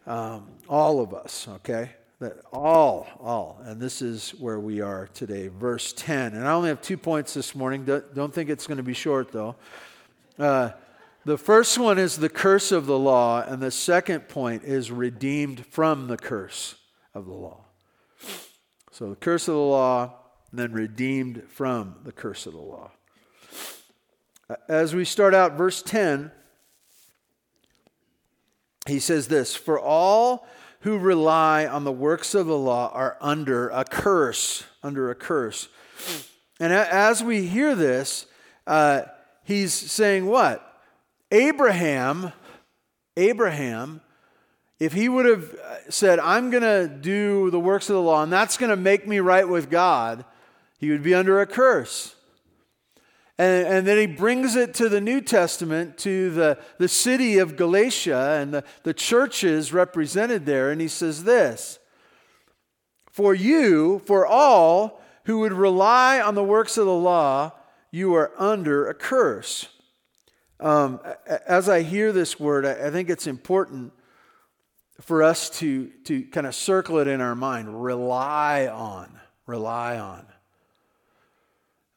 Um, 0.07 0.49
all 0.69 1.01
of 1.01 1.13
us, 1.13 1.47
okay? 1.49 1.91
That 2.21 2.39
all, 2.53 3.07
all. 3.21 3.61
And 3.65 3.81
this 3.81 4.03
is 4.03 4.31
where 4.31 4.59
we 4.59 4.81
are 4.81 5.07
today, 5.15 5.47
verse 5.49 5.93
10. 5.93 6.35
And 6.35 6.47
I 6.47 6.53
only 6.53 6.69
have 6.69 6.83
two 6.83 6.97
points 6.97 7.35
this 7.35 7.55
morning. 7.55 7.85
Don't, 7.85 8.35
think 8.35 8.51
it's 8.51 8.67
going 8.67 8.79
to 8.79 8.83
be 8.83 8.95
short, 8.95 9.31
though. 9.31 9.55
Uh, 10.39 10.71
The 11.25 11.39
first 11.39 11.79
one 11.79 11.99
is 11.99 12.17
the 12.17 12.29
curse 12.29 12.73
of 12.73 12.87
the 12.87 12.99
law, 12.99 13.43
and 13.43 13.63
the 13.63 13.71
second 13.71 14.29
point 14.29 14.65
is 14.65 14.91
redeemed 14.91 15.67
from 15.67 16.07
the 16.07 16.17
curse 16.17 16.77
of 17.13 17.27
the 17.27 17.35
law. 17.35 17.67
So 18.93 19.11
the 19.11 19.17
curse 19.17 19.47
of 19.47 19.55
the 19.55 19.61
law, 19.61 20.15
and 20.51 20.59
then 20.59 20.73
redeemed 20.73 21.43
from 21.49 21.97
the 22.05 22.13
curse 22.13 22.47
of 22.47 22.55
the 22.55 22.61
law. 22.61 22.93
As 24.69 24.95
we 24.95 25.05
start 25.05 25.35
out, 25.35 25.53
verse 25.53 25.83
10, 25.83 26.33
he 28.87 28.99
says 28.99 29.29
this 29.29 29.55
For 29.55 29.79
all 29.79 30.49
who 30.81 30.99
rely 30.99 31.67
on 31.67 31.85
the 31.85 31.93
works 31.93 32.35
of 32.35 32.47
the 32.47 32.57
law 32.57 32.91
are 32.93 33.17
under 33.21 33.69
a 33.71 33.85
curse, 33.85 34.65
under 34.83 35.11
a 35.11 35.15
curse. 35.15 35.69
And 36.61 36.73
as 36.73 37.23
we 37.23 37.47
hear 37.47 37.75
this, 37.75 38.27
uh, 38.67 39.03
he's 39.45 39.73
saying 39.73 40.27
what? 40.27 40.65
Abraham, 41.31 42.33
Abraham, 43.17 44.01
if 44.79 44.93
he 44.93 45.09
would 45.09 45.27
have 45.27 45.55
said, 45.89 46.21
I'm 46.21 46.51
going 46.51 46.63
to 46.63 46.89
do 46.89 47.51
the 47.51 47.59
works 47.59 47.89
of 47.91 47.95
the 47.95 48.03
law 48.03 48.23
and 48.23 48.33
that's 48.33 48.57
going 48.57 48.71
to 48.71 48.77
make 48.77 49.07
me 49.07 49.19
right 49.19 49.49
with 49.49 49.71
God, 49.71 50.25
he 50.79 50.91
would 50.91 51.03
be 51.03 51.15
under 51.15 51.41
a 51.41 51.47
curse. 51.47 52.15
And, 53.39 53.67
and, 53.69 53.87
then 53.87 53.99
he 53.99 54.07
brings 54.07 54.57
it 54.57 54.75
to 54.75 54.89
the 54.89 55.01
New 55.01 55.21
Testament, 55.21 55.97
to 55.99 56.31
the, 56.31 56.59
the 56.79 56.89
city 56.89 57.39
of 57.39 57.57
Galatia 57.57 58.37
and 58.41 58.53
the, 58.53 58.65
the 58.83 58.93
churches 58.93 59.73
represented 59.73 60.45
there. 60.45 60.73
And 60.73 60.81
he 60.81 60.89
says 60.89 61.23
this 61.23 61.79
For 63.13 63.35
you, 63.35 64.01
for 64.07 64.27
all 64.27 65.01
who 65.25 65.39
would 65.41 65.53
rely 65.53 66.21
on 66.21 66.35
the 66.35 66.43
works 66.43 66.77
of 66.77 66.87
the 66.87 66.93
law, 66.93 67.53
you 67.93 68.15
are 68.15 68.33
under 68.39 68.89
a 68.89 68.95
curse. 68.95 69.69
Um, 70.59 71.01
as 71.47 71.69
I 71.69 71.83
hear 71.83 72.13
this 72.13 72.41
word, 72.41 72.67
I, 72.67 72.89
I 72.89 72.91
think 72.91 73.09
it's 73.09 73.29
important 73.29 73.93
for 75.01 75.23
us 75.23 75.49
to, 75.61 75.87
to 76.05 76.25
kind 76.25 76.47
of 76.47 76.57
circle 76.57 76.99
it 76.99 77.07
in 77.07 77.21
our 77.21 77.37
mind 77.37 77.85
rely 77.85 78.67
on, 78.67 79.09
rely 79.47 79.99
on. 79.99 80.27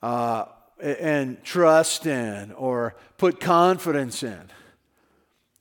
Uh, 0.03 0.45
and 0.81 1.43
trust 1.43 2.05
in 2.05 2.51
or 2.53 2.95
put 3.17 3.39
confidence 3.39 4.23
in. 4.23 4.41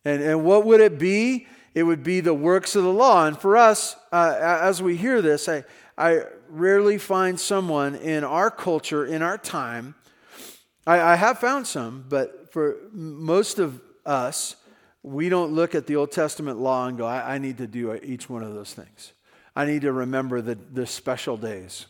And, 0.05 0.23
and 0.23 0.45
what 0.45 0.65
would 0.65 0.81
it 0.81 0.99
be? 0.99 1.47
It 1.75 1.83
would 1.85 2.03
be 2.03 2.21
the 2.21 2.35
works 2.35 2.75
of 2.75 2.83
the 2.83 2.93
law. 2.93 3.27
And 3.27 3.39
for 3.39 3.57
us, 3.57 3.97
uh, 4.11 4.37
as 4.41 4.83
we 4.83 4.97
hear 4.97 5.23
this, 5.23 5.49
I, 5.49 5.65
I 5.97 6.23
rarely 6.49 6.99
find 6.99 7.39
someone 7.39 7.95
in 7.95 8.25
our 8.25 8.51
culture, 8.51 9.05
in 9.05 9.23
our 9.23 9.39
time, 9.39 9.95
I, 10.87 11.01
I 11.01 11.15
have 11.17 11.39
found 11.39 11.67
some, 11.67 12.05
but 12.09 12.53
for 12.53 12.79
most 12.93 13.59
of 13.59 13.81
us, 14.05 14.57
we 15.03 15.29
don't 15.29 15.53
look 15.53 15.75
at 15.75 15.87
the 15.87 15.97
Old 15.97 16.13
Testament 16.13 16.59
law 16.59 16.87
and 16.87 16.99
go, 16.99 17.07
I, 17.07 17.35
I 17.35 17.39
need 17.39 17.59
to 17.59 17.67
do 17.67 17.95
each 18.03 18.29
one 18.29 18.43
of 18.43 18.55
those 18.55 18.75
things. 18.75 19.13
I 19.55 19.65
need 19.65 19.83
to 19.83 19.93
remember 19.93 20.41
the, 20.41 20.55
the 20.55 20.87
special 20.87 21.37
days. 21.37 21.87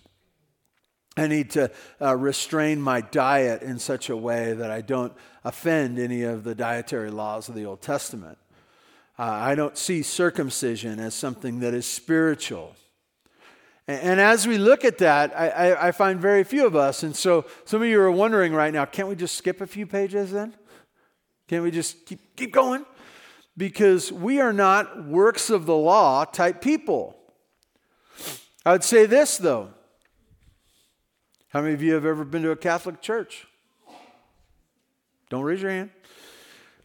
I 1.21 1.27
need 1.27 1.51
to 1.51 1.71
uh, 2.01 2.17
restrain 2.17 2.81
my 2.81 3.03
diet 3.03 3.61
in 3.61 3.79
such 3.79 4.09
a 4.09 4.17
way 4.17 4.55
that 4.55 4.71
I 4.71 4.81
don't 4.81 5.13
offend 5.45 5.99
any 5.99 6.23
of 6.23 6.45
the 6.45 6.55
dietary 6.55 7.11
laws 7.11 7.51
of 7.51 7.55
the 7.55 7.67
Old 7.67 7.83
Testament. 7.83 8.39
Uh, 9.19 9.25
I 9.25 9.55
don't 9.55 9.77
see 9.77 10.01
circumcision 10.03 10.99
as 10.99 11.15
something 11.15 11.61
that 11.61 11.75
is 11.75 11.85
spiritual. 11.85 12.75
And, 13.87 14.03
and 14.03 14.21
as 14.21 14.49
we 14.49 14.57
look 14.57 14.83
at 14.83 14.97
that, 14.99 15.39
I, 15.39 15.49
I, 15.49 15.89
I, 15.89 15.93
find 15.93 16.19
very 16.19 16.43
few 16.43 16.67
of 16.67 16.75
us. 16.75 17.03
And 17.03 17.15
so 17.15 17.45
some 17.67 17.83
of 17.83 17.89
you 17.89 18.01
are 18.01 18.11
wondering 18.11 18.55
right 18.55 18.73
now 18.73 18.87
can't 18.87 19.09
we 19.09 19.15
just 19.15 19.37
skip 19.37 19.61
a 19.61 19.67
few 19.67 19.87
pages 19.87 20.33
then? 20.33 20.55
Can't 21.49 21.63
we 21.63 21.71
just 21.71 22.07
keep, 22.07 22.35
keep 22.35 22.51
going? 22.51 22.87
Because 23.59 24.11
we 24.11 24.41
are 24.41 24.55
not 24.55 25.05
works 25.05 25.51
of 25.51 25.67
the 25.67 25.77
law 25.77 26.25
type 26.25 26.63
people. 26.63 27.15
I 28.65 28.73
would 28.73 28.85
say 28.85 29.05
this, 29.05 29.37
though 29.37 29.69
how 31.51 31.61
many 31.61 31.75
of 31.75 31.83
you 31.83 31.95
have 31.95 32.07
ever 32.07 32.25
been 32.25 32.43
to 32.43 32.53
a 32.53 32.57
Catholic 32.57 33.03
church? 33.03 33.47
Don't 35.29 35.43
raise 35.43 35.63
your 35.63 35.71
hand. 35.71 35.91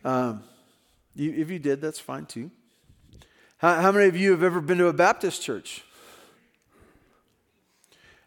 Um, 0.04 0.44
you, 1.16 1.34
if 1.34 1.50
you 1.50 1.60
did, 1.60 1.82
that's 1.82 2.00
fine 2.00 2.26
too. 2.26 2.52
How, 3.58 3.82
how 3.82 3.92
many 3.92 4.08
of 4.08 4.18
you 4.18 4.32
have 4.32 4.44
ever 4.44 4.62
been 4.62 4.80
to 4.80 4.88
a 4.88 4.94
Baptist 4.94 5.42
church? 5.42 5.84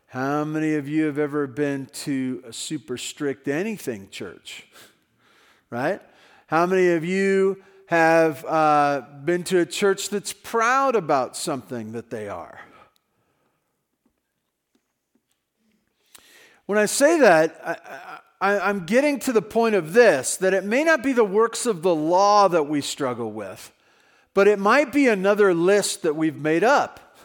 How 0.06 0.44
many 0.44 0.74
of 0.74 0.88
you 0.88 1.04
have 1.04 1.18
ever 1.18 1.46
been 1.46 1.86
to 2.04 2.42
a 2.46 2.52
super 2.52 2.96
strict 2.96 3.46
anything 3.46 4.08
church? 4.10 4.66
Right? 5.70 6.00
How 6.46 6.66
many 6.66 6.92
of 6.92 7.04
you 7.04 7.62
have 7.86 8.44
uh, 8.44 9.02
been 9.24 9.42
to 9.44 9.58
a 9.58 9.66
church 9.66 10.08
that's 10.08 10.32
proud 10.32 10.96
about 10.96 11.36
something 11.36 11.92
that 11.92 12.10
they 12.10 12.28
are? 12.28 12.60
When 16.68 16.76
I 16.76 16.84
say 16.84 17.20
that, 17.20 18.20
I, 18.42 18.68
am 18.68 18.84
getting 18.84 19.20
to 19.20 19.32
the 19.32 19.40
point 19.40 19.74
of 19.74 19.94
this 19.94 20.36
that 20.36 20.52
it 20.52 20.64
may 20.64 20.84
not 20.84 21.02
be 21.02 21.14
the 21.14 21.24
works 21.24 21.64
of 21.64 21.80
the 21.80 21.94
law 21.94 22.46
that 22.46 22.64
we 22.64 22.82
struggle 22.82 23.32
with, 23.32 23.72
but 24.34 24.46
it 24.46 24.58
might 24.58 24.92
be 24.92 25.08
another 25.08 25.54
list 25.54 26.02
that 26.02 26.14
we've 26.14 26.36
made 26.36 26.62
up, 26.62 27.16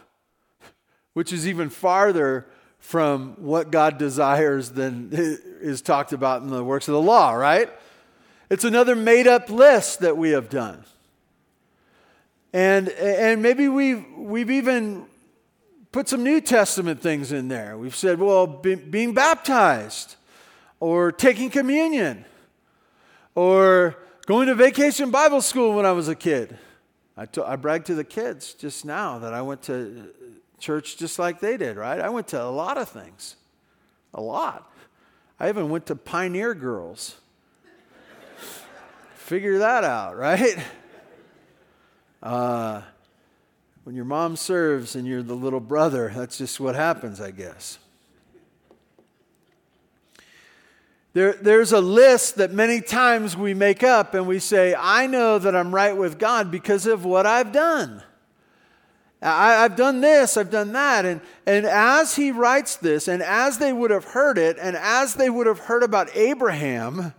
which 1.12 1.34
is 1.34 1.46
even 1.46 1.70
farther 1.70 2.48
from 2.80 3.34
what 3.34 3.70
God 3.70 3.98
desires 3.98 4.70
than 4.70 5.10
is 5.12 5.82
talked 5.82 6.14
about 6.14 6.42
in 6.42 6.50
the 6.50 6.64
works 6.64 6.88
of 6.88 6.94
the 6.94 7.02
law, 7.02 7.34
right? 7.34 7.70
It's 8.50 8.64
another 8.64 8.96
made 8.96 9.28
up 9.28 9.50
list 9.50 10.00
that 10.00 10.16
we 10.16 10.30
have 10.30 10.50
done. 10.50 10.86
And, 12.54 12.88
and 12.88 13.42
maybe 13.42 13.68
we've, 13.68 14.06
we've 14.16 14.52
even 14.52 15.06
put 15.94 16.10
some 16.10 16.24
New 16.24 16.42
Testament 16.42 17.00
things 17.02 17.32
in 17.32 17.48
there. 17.48 17.78
We've 17.78 17.96
said, 17.96 18.20
well, 18.20 18.48
be, 18.48 18.76
being 18.76 19.14
baptized, 19.14 20.16
or 20.82 21.12
taking 21.14 21.50
communion, 21.50 22.26
or 23.36 23.96
going 24.26 24.48
to 24.48 24.56
vacation 24.56 25.12
Bible 25.12 25.40
school 25.40 25.74
when 25.74 25.86
I 25.86 25.94
was 25.94 26.10
a 26.10 26.16
kid. 26.16 26.58
I, 27.16 27.28
t- 27.28 27.42
I 27.42 27.56
bragged 27.56 27.86
to 27.86 27.96
the 27.96 28.04
kids 28.04 28.54
just 28.56 28.84
now 28.84 29.20
that 29.20 29.34
I 29.34 29.44
went 29.44 29.62
to 29.64 30.10
church 30.60 30.98
just 30.98 31.20
like 31.20 31.40
they 31.40 31.58
did, 31.58 31.78
right? 31.78 32.00
I 32.00 32.10
went 32.10 32.28
to 32.30 32.44
a 32.44 32.50
lot 32.50 32.78
of 32.78 32.90
things. 32.90 33.36
A 34.16 34.22
lot. 34.22 34.72
I 35.40 35.48
even 35.50 35.70
went 35.70 35.86
to 35.88 35.96
Pioneer 35.96 36.56
Girls. 36.56 37.18
Figure 39.16 39.60
that 39.60 39.84
out, 39.84 40.18
right? 40.18 40.58
Uh, 42.22 42.82
when 43.84 43.96
your 43.96 44.06
mom 44.06 44.36
serves 44.36 44.96
and 44.96 45.06
you're 45.06 45.24
the 45.24 45.34
little 45.34 45.60
brother, 45.60 46.12
that's 46.16 46.38
just 46.38 46.60
what 46.60 46.76
happens, 46.76 47.20
I 47.20 47.32
guess. 47.32 47.80
There, 51.14 51.34
there's 51.34 51.74
a 51.74 51.82
list 51.82 52.38
that 52.38 52.52
many 52.52 52.82
times 52.82 53.38
we 53.38 53.54
make 53.54 53.84
up 53.84 54.16
and 54.16 54.26
we 54.26 54.40
say, 54.40 54.74
I 54.76 55.06
know 55.06 55.38
that 55.38 55.56
I'm 55.56 55.74
right 55.74 55.96
with 55.96 56.18
God 56.18 56.50
because 56.50 56.88
of 56.88 57.06
what 57.06 57.28
I've 57.28 57.52
done. 57.52 58.02
I, 59.22 59.62
have 59.62 59.76
done 59.76 60.02
this, 60.02 60.38
I've 60.38 60.50
done 60.50 60.74
that. 60.74 61.06
And, 61.06 61.22
and 61.46 61.66
as 61.66 62.16
he 62.16 62.32
writes 62.32 62.78
this, 62.78 63.08
and 63.08 63.22
as 63.22 63.58
they 63.58 63.72
would 63.72 63.92
have 63.92 64.06
heard 64.06 64.38
it, 64.38 64.58
and 64.60 64.76
as 64.76 65.14
they 65.14 65.30
would 65.30 65.46
have 65.46 65.60
heard 65.60 65.84
about 65.84 66.14
Abraham, 66.16 67.14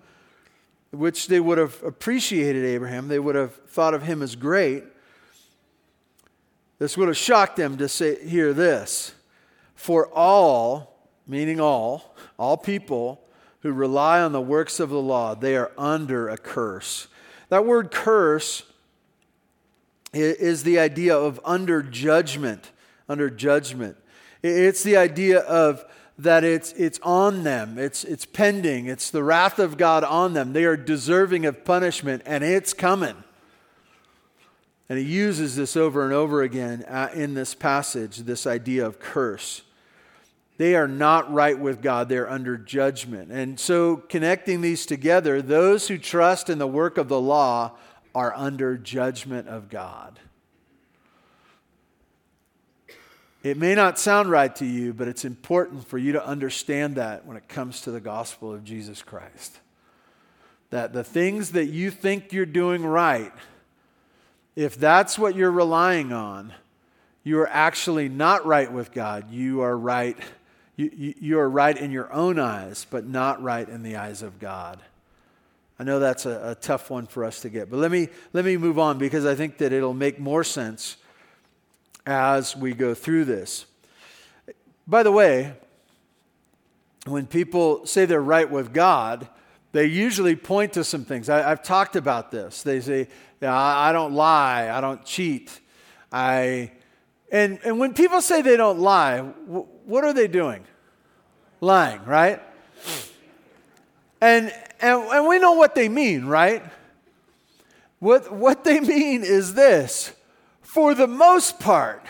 which 0.90 1.29
they 1.29 1.40
would 1.40 1.59
have 1.59 1.81
appreciated 1.83 2.64
Abraham, 2.64 3.09
they 3.09 3.18
would 3.18 3.37
have 3.37 3.55
thought 3.68 3.94
of 3.94 4.03
him 4.03 4.22
as 4.22 4.35
great. 4.35 4.85
This 6.78 6.96
would 6.96 7.08
have 7.08 7.16
shocked 7.16 7.56
them 7.56 7.76
to 7.78 7.88
say, 7.88 8.26
hear 8.26 8.52
this. 8.52 9.14
For 9.74 10.08
all, 10.12 11.08
meaning 11.26 11.60
all, 11.60 12.14
all 12.38 12.56
people 12.56 13.20
who 13.60 13.72
rely 13.72 14.20
on 14.20 14.32
the 14.32 14.40
works 14.40 14.80
of 14.80 14.90
the 14.90 15.00
law, 15.00 15.34
they 15.34 15.56
are 15.56 15.72
under 15.78 16.28
a 16.28 16.37
curse. 16.37 17.08
That 17.48 17.64
word 17.64 17.90
curse 17.90 18.64
is 20.12 20.62
the 20.62 20.78
idea 20.78 21.16
of 21.16 21.40
under 21.44 21.82
judgment, 21.82 22.70
under 23.08 23.30
judgment. 23.30 23.96
It's 24.42 24.82
the 24.82 24.96
idea 24.96 25.40
of 25.40 25.84
that 26.18 26.44
it's, 26.44 26.72
it's 26.74 27.00
on 27.02 27.42
them, 27.42 27.78
it's, 27.78 28.04
it's 28.04 28.24
pending, 28.24 28.87
it's 28.87 29.10
the 29.10 29.24
wrath 29.24 29.58
of 29.58 29.76
God 29.76 30.04
on 30.04 30.32
them. 30.32 30.52
They 30.52 30.64
are 30.64 30.76
deserving 30.76 31.44
of 31.46 31.64
punishment, 31.64 32.22
and 32.24 32.44
it's 32.44 32.72
coming. 32.72 33.16
And 34.88 34.99
he 34.99 35.05
uses 35.05 35.57
this 35.57 35.77
over 35.77 36.05
and 36.05 36.12
over 36.12 36.42
again 36.42 36.85
uh, 36.85 37.09
in 37.14 37.35
this 37.35 37.55
passage, 37.55 38.18
this 38.18 38.47
idea 38.47 38.87
of 38.87 38.99
curse. 38.99 39.62
They 40.57 40.77
are 40.77 40.87
not 40.87 41.33
right 41.33 41.59
with 41.59 41.83
God, 41.83 42.09
they're 42.09 42.31
under 42.31 42.57
judgment. 42.57 43.33
And 43.33 43.59
so, 43.59 43.97
connecting 43.97 44.61
these 44.61 44.87
together, 44.87 45.42
those 45.42 45.88
who 45.88 45.99
trust 45.99 46.49
in 46.49 46.59
the 46.59 46.66
work 46.66 46.97
of 46.97 47.09
the 47.09 47.20
law 47.20 47.73
are 48.14 48.33
under 48.37 48.77
judgment 48.77 49.49
of 49.49 49.68
God. 49.68 50.20
It 53.42 53.59
may 53.59 53.75
not 53.75 53.99
sound 53.99 54.31
right 54.31 54.55
to 54.57 54.64
you, 54.64 54.94
but 54.94 55.09
it's 55.09 55.25
important 55.25 55.87
for 55.87 55.99
you 55.99 56.12
to 56.12 56.25
understand 56.25 56.94
that 56.97 57.27
when 57.27 57.37
it 57.37 57.49
comes 57.49 57.81
to 57.83 57.90
the 57.90 58.01
gospel 58.01 58.55
of 58.55 58.64
Jesus 58.64 59.03
Christ 59.03 59.59
that 60.75 60.92
the 60.92 61.05
things 61.05 61.53
that 61.53 61.66
you 61.66 61.88
think 61.88 62.33
you're 62.33 62.44
doing 62.44 62.85
right, 62.85 63.33
if 64.56 64.76
that's 64.76 65.18
what 65.18 65.34
you're 65.34 65.50
relying 65.50 66.12
on, 66.12 66.52
you 67.24 67.40
are 67.40 67.48
actually 67.48 68.08
not 68.08 68.46
right 68.46 68.70
with 68.70 68.92
God. 68.92 69.30
You 69.30 69.62
are 69.62 69.76
right. 69.76 70.16
You, 70.76 70.90
you, 70.94 71.14
you 71.20 71.38
are 71.38 71.48
right 71.48 71.76
in 71.76 71.90
your 71.90 72.12
own 72.12 72.38
eyes, 72.38 72.86
but 72.90 73.06
not 73.06 73.42
right 73.42 73.68
in 73.68 73.82
the 73.82 73.96
eyes 73.96 74.22
of 74.22 74.38
God. 74.38 74.80
I 75.78 75.84
know 75.84 75.98
that's 75.98 76.26
a, 76.26 76.50
a, 76.50 76.54
tough 76.54 76.88
one 76.88 77.06
for 77.06 77.24
us 77.24 77.40
to 77.40 77.48
get, 77.48 77.68
but 77.68 77.78
let 77.78 77.90
me, 77.90 78.08
let 78.32 78.44
me 78.44 78.56
move 78.56 78.78
on 78.78 78.96
because 78.96 79.26
I 79.26 79.34
think 79.34 79.58
that 79.58 79.72
it'll 79.72 79.94
make 79.94 80.20
more 80.20 80.44
sense 80.44 80.96
as 82.06 82.54
we 82.54 82.74
go 82.74 82.94
through 82.94 83.24
this. 83.24 83.66
By 84.86 85.02
the 85.02 85.10
way, 85.10 85.54
when 87.06 87.26
people 87.26 87.86
say 87.86 88.04
they're 88.04 88.22
right 88.22 88.48
with 88.48 88.72
God, 88.72 89.28
they 89.72 89.86
usually 89.86 90.36
point 90.36 90.74
to 90.74 90.84
some 90.84 91.04
things. 91.04 91.28
I, 91.28 91.48
have 91.48 91.62
talked 91.62 91.96
about 91.96 92.30
this. 92.30 92.62
They 92.62 92.80
say, 92.80 93.08
yeah, 93.44 93.54
I, 93.54 93.92
don't 93.92 94.14
lie, 94.14 94.70
I 94.70 94.80
don't 94.80 95.04
cheat. 95.04 95.61
I, 96.11 96.72
and, 97.30 97.59
and 97.62 97.78
when 97.78 97.92
people 97.92 98.22
say 98.22 98.40
they 98.40 98.57
don't 98.57 98.78
lie, 98.78 99.18
what 99.18 100.02
are 100.02 100.14
they 100.14 100.28
doing? 100.28 100.64
Lying, 101.61 102.02
right? 102.07 102.40
And, 104.22 104.50
and, 104.80 105.02
and 105.02 105.28
we 105.28 105.38
know 105.38 105.52
what 105.52 105.74
they 105.74 105.90
mean, 105.90 106.24
right? 106.24 106.64
What, 107.98 108.33
what 108.33 108.64
they 108.64 108.80
mean 108.80 109.22
is 109.24 109.52
this 109.52 110.14
for 110.62 110.94
the 110.94 111.07
most 111.07 111.61
part, 111.61 112.02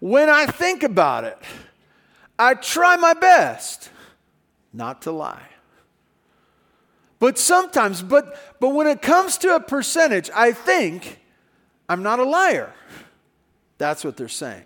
when 0.00 0.30
I 0.30 0.46
think 0.46 0.82
about 0.82 1.24
it, 1.24 1.36
I 2.38 2.54
try 2.54 2.96
my 2.96 3.12
best 3.12 3.90
not 4.72 5.02
to 5.02 5.12
lie. 5.12 5.51
But 7.22 7.38
sometimes, 7.38 8.02
but, 8.02 8.36
but 8.58 8.70
when 8.70 8.88
it 8.88 9.00
comes 9.00 9.38
to 9.38 9.54
a 9.54 9.60
percentage, 9.60 10.28
I 10.34 10.50
think 10.50 11.20
I'm 11.88 12.02
not 12.02 12.18
a 12.18 12.24
liar. 12.24 12.74
That's 13.78 14.04
what 14.04 14.16
they're 14.16 14.26
saying. 14.26 14.64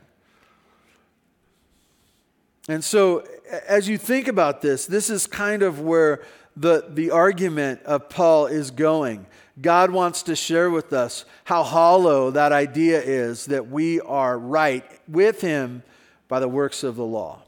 And 2.66 2.83
so, 2.83 3.27
as 3.69 3.90
you 3.90 3.99
think 3.99 4.27
about 4.27 4.62
this, 4.62 4.87
this 4.87 5.11
is 5.11 5.27
kind 5.27 5.62
of 5.62 5.83
where 5.83 6.23
the, 6.57 6.87
the 6.88 7.11
argument 7.11 7.83
of 7.83 8.09
Paul 8.09 8.47
is 8.47 8.71
going. 8.71 9.27
God 9.61 9.90
wants 9.90 10.23
to 10.23 10.35
share 10.35 10.71
with 10.71 10.95
us 10.95 11.27
how 11.45 11.62
hollow 11.62 12.31
that 12.31 12.53
idea 12.53 13.03
is 13.03 13.45
that 13.47 13.69
we 13.69 14.01
are 14.01 14.38
right 14.38 14.83
with 15.07 15.42
Him 15.42 15.83
by 16.27 16.40
the 16.40 16.49
works 16.49 16.83
of 16.83 16.97
the 16.97 17.05
law. 17.05 17.42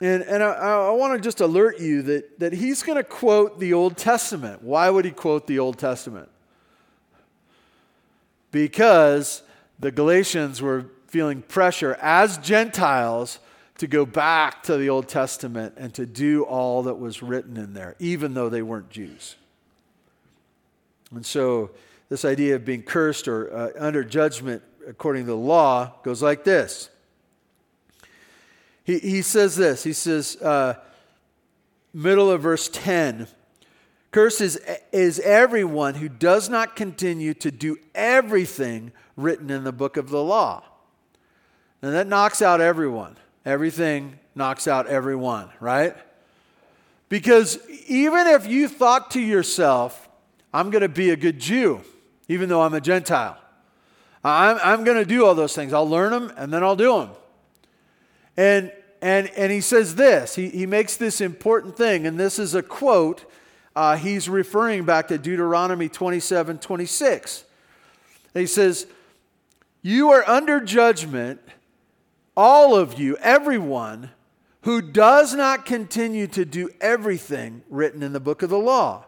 And, 0.00 0.22
and 0.24 0.42
I, 0.42 0.48
I 0.48 0.90
want 0.90 1.14
to 1.14 1.20
just 1.20 1.40
alert 1.40 1.80
you 1.80 2.02
that, 2.02 2.40
that 2.40 2.52
he's 2.52 2.82
going 2.82 2.96
to 2.96 3.04
quote 3.04 3.60
the 3.60 3.72
Old 3.72 3.96
Testament. 3.96 4.62
Why 4.62 4.90
would 4.90 5.04
he 5.04 5.10
quote 5.10 5.46
the 5.46 5.58
Old 5.58 5.78
Testament? 5.78 6.28
Because 8.50 9.42
the 9.78 9.90
Galatians 9.90 10.60
were 10.60 10.86
feeling 11.06 11.42
pressure 11.42 11.96
as 12.00 12.38
Gentiles 12.38 13.38
to 13.78 13.86
go 13.86 14.04
back 14.04 14.62
to 14.64 14.76
the 14.76 14.88
Old 14.88 15.08
Testament 15.08 15.74
and 15.76 15.92
to 15.94 16.06
do 16.06 16.42
all 16.42 16.84
that 16.84 16.94
was 16.94 17.22
written 17.22 17.56
in 17.56 17.74
there, 17.74 17.96
even 17.98 18.34
though 18.34 18.48
they 18.48 18.62
weren't 18.62 18.90
Jews. 18.90 19.36
And 21.12 21.24
so, 21.24 21.70
this 22.08 22.24
idea 22.24 22.56
of 22.56 22.64
being 22.64 22.82
cursed 22.82 23.28
or 23.28 23.52
uh, 23.52 23.70
under 23.78 24.04
judgment 24.04 24.62
according 24.86 25.22
to 25.22 25.30
the 25.30 25.36
law 25.36 25.94
goes 26.02 26.22
like 26.22 26.44
this 26.44 26.90
he, 28.84 28.98
he 28.98 29.22
says 29.22 29.56
this. 29.56 29.82
He 29.82 29.92
says, 29.92 30.36
uh, 30.36 30.74
middle 31.92 32.30
of 32.30 32.42
verse 32.42 32.68
10 32.68 33.26
Cursed 34.14 34.42
is, 34.42 34.60
is 34.92 35.18
everyone 35.18 35.94
who 35.94 36.08
does 36.08 36.48
not 36.48 36.76
continue 36.76 37.34
to 37.34 37.50
do 37.50 37.76
everything 37.96 38.92
written 39.16 39.50
in 39.50 39.64
the 39.64 39.72
book 39.72 39.96
of 39.96 40.08
the 40.08 40.22
law. 40.22 40.62
And 41.82 41.92
that 41.92 42.06
knocks 42.06 42.40
out 42.40 42.60
everyone. 42.60 43.16
Everything 43.44 44.20
knocks 44.36 44.68
out 44.68 44.86
everyone, 44.86 45.50
right? 45.58 45.96
Because 47.08 47.58
even 47.88 48.28
if 48.28 48.46
you 48.46 48.68
thought 48.68 49.10
to 49.10 49.20
yourself, 49.20 50.08
I'm 50.52 50.70
going 50.70 50.82
to 50.82 50.88
be 50.88 51.10
a 51.10 51.16
good 51.16 51.40
Jew, 51.40 51.80
even 52.28 52.48
though 52.48 52.62
I'm 52.62 52.74
a 52.74 52.80
Gentile, 52.80 53.36
I'm, 54.22 54.60
I'm 54.62 54.84
going 54.84 54.96
to 54.96 55.04
do 55.04 55.26
all 55.26 55.34
those 55.34 55.56
things. 55.56 55.72
I'll 55.72 55.90
learn 55.90 56.12
them 56.12 56.32
and 56.36 56.52
then 56.52 56.62
I'll 56.62 56.76
do 56.76 57.00
them. 57.00 57.10
And, 58.36 58.72
and, 59.00 59.28
and 59.36 59.52
he 59.52 59.60
says 59.60 59.94
this, 59.94 60.34
he, 60.34 60.48
he 60.48 60.66
makes 60.66 60.96
this 60.96 61.20
important 61.20 61.76
thing, 61.76 62.06
and 62.06 62.18
this 62.18 62.38
is 62.38 62.54
a 62.54 62.62
quote. 62.62 63.24
Uh, 63.76 63.96
he's 63.96 64.28
referring 64.28 64.84
back 64.84 65.08
to 65.08 65.18
Deuteronomy 65.18 65.88
27 65.88 66.58
26. 66.58 67.44
And 68.34 68.40
he 68.40 68.46
says, 68.46 68.86
You 69.82 70.10
are 70.10 70.28
under 70.28 70.60
judgment, 70.60 71.40
all 72.36 72.74
of 72.74 72.98
you, 72.98 73.16
everyone 73.18 74.10
who 74.62 74.80
does 74.80 75.34
not 75.34 75.66
continue 75.66 76.26
to 76.26 76.44
do 76.44 76.70
everything 76.80 77.62
written 77.68 78.02
in 78.02 78.14
the 78.14 78.20
book 78.20 78.42
of 78.42 78.48
the 78.48 78.58
law. 78.58 79.04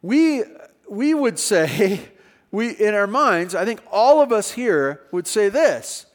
We, 0.00 0.42
we 0.88 1.12
would 1.12 1.38
say, 1.38 2.00
we, 2.50 2.70
in 2.70 2.94
our 2.94 3.06
minds, 3.06 3.54
I 3.54 3.66
think 3.66 3.80
all 3.90 4.22
of 4.22 4.32
us 4.32 4.52
here 4.52 5.02
would 5.12 5.26
say 5.26 5.50
this 5.50 6.06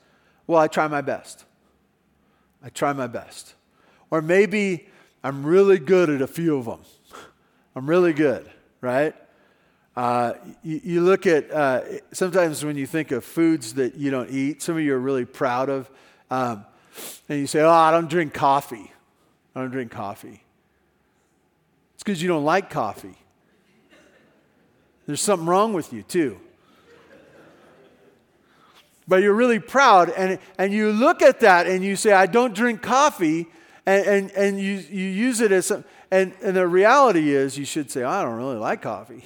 well, 0.49 0.59
I 0.59 0.67
try 0.67 0.87
my 0.87 1.01
best. 1.01 1.45
I 2.63 2.69
try 2.69 2.91
my 2.91 3.05
best. 3.05 3.53
Or 4.09 4.19
maybe 4.19 4.87
I'm 5.23 5.45
really 5.45 5.77
good 5.77 6.09
at 6.09 6.23
a 6.23 6.27
few 6.27 6.57
of 6.57 6.65
them. 6.65 6.79
I'm 7.75 7.87
really 7.87 8.13
good, 8.13 8.49
right? 8.81 9.13
Uh, 9.95 10.33
you, 10.63 10.81
you, 10.83 11.01
look 11.01 11.27
at 11.27 11.51
uh, 11.51 11.81
sometimes 12.13 12.65
when 12.65 12.77
you 12.77 12.87
think 12.87 13.11
of 13.11 13.23
foods 13.23 13.75
that 13.75 13.93
you 13.93 14.09
don't 14.09 14.31
eat, 14.31 14.63
some 14.63 14.75
of 14.75 14.81
you 14.81 14.95
are 14.95 14.99
really 14.99 15.23
proud 15.23 15.69
of, 15.69 15.87
um, 16.31 16.65
and 17.27 17.39
you 17.39 17.45
say, 17.45 17.61
Oh, 17.61 17.69
I 17.69 17.91
don't 17.91 18.09
drink 18.09 18.33
coffee. 18.33 18.91
I 19.55 19.61
don't 19.61 19.69
drink 19.69 19.91
coffee. 19.91 20.41
It's 21.93 22.03
because 22.03 22.23
you 22.23 22.27
don't 22.27 22.45
like 22.45 22.71
coffee. 22.71 23.19
There's 25.05 25.21
something 25.21 25.47
wrong 25.47 25.73
with 25.73 25.93
you, 25.93 26.01
too 26.01 26.39
but 29.09 29.23
you're 29.23 29.33
really 29.33 29.59
proud. 29.59 30.11
And, 30.11 30.37
and 30.59 30.71
you 30.71 30.91
look 30.91 31.23
at 31.23 31.39
that 31.39 31.65
and 31.65 31.83
you 31.83 31.95
say, 31.95 32.13
I 32.13 32.27
don't 32.27 32.53
drink 32.53 32.83
coffee. 32.83 33.47
And, 33.85 34.05
and, 34.05 34.31
and 34.31 34.59
you, 34.59 34.73
you 34.73 35.05
use 35.05 35.41
it 35.41 35.51
as 35.51 35.65
some, 35.65 35.83
and, 36.11 36.33
and 36.43 36.55
the 36.55 36.67
reality 36.67 37.33
is 37.33 37.57
you 37.57 37.65
should 37.65 37.89
say, 37.89 38.03
I 38.03 38.21
don't 38.21 38.37
really 38.37 38.57
like 38.57 38.83
coffee. 38.83 39.23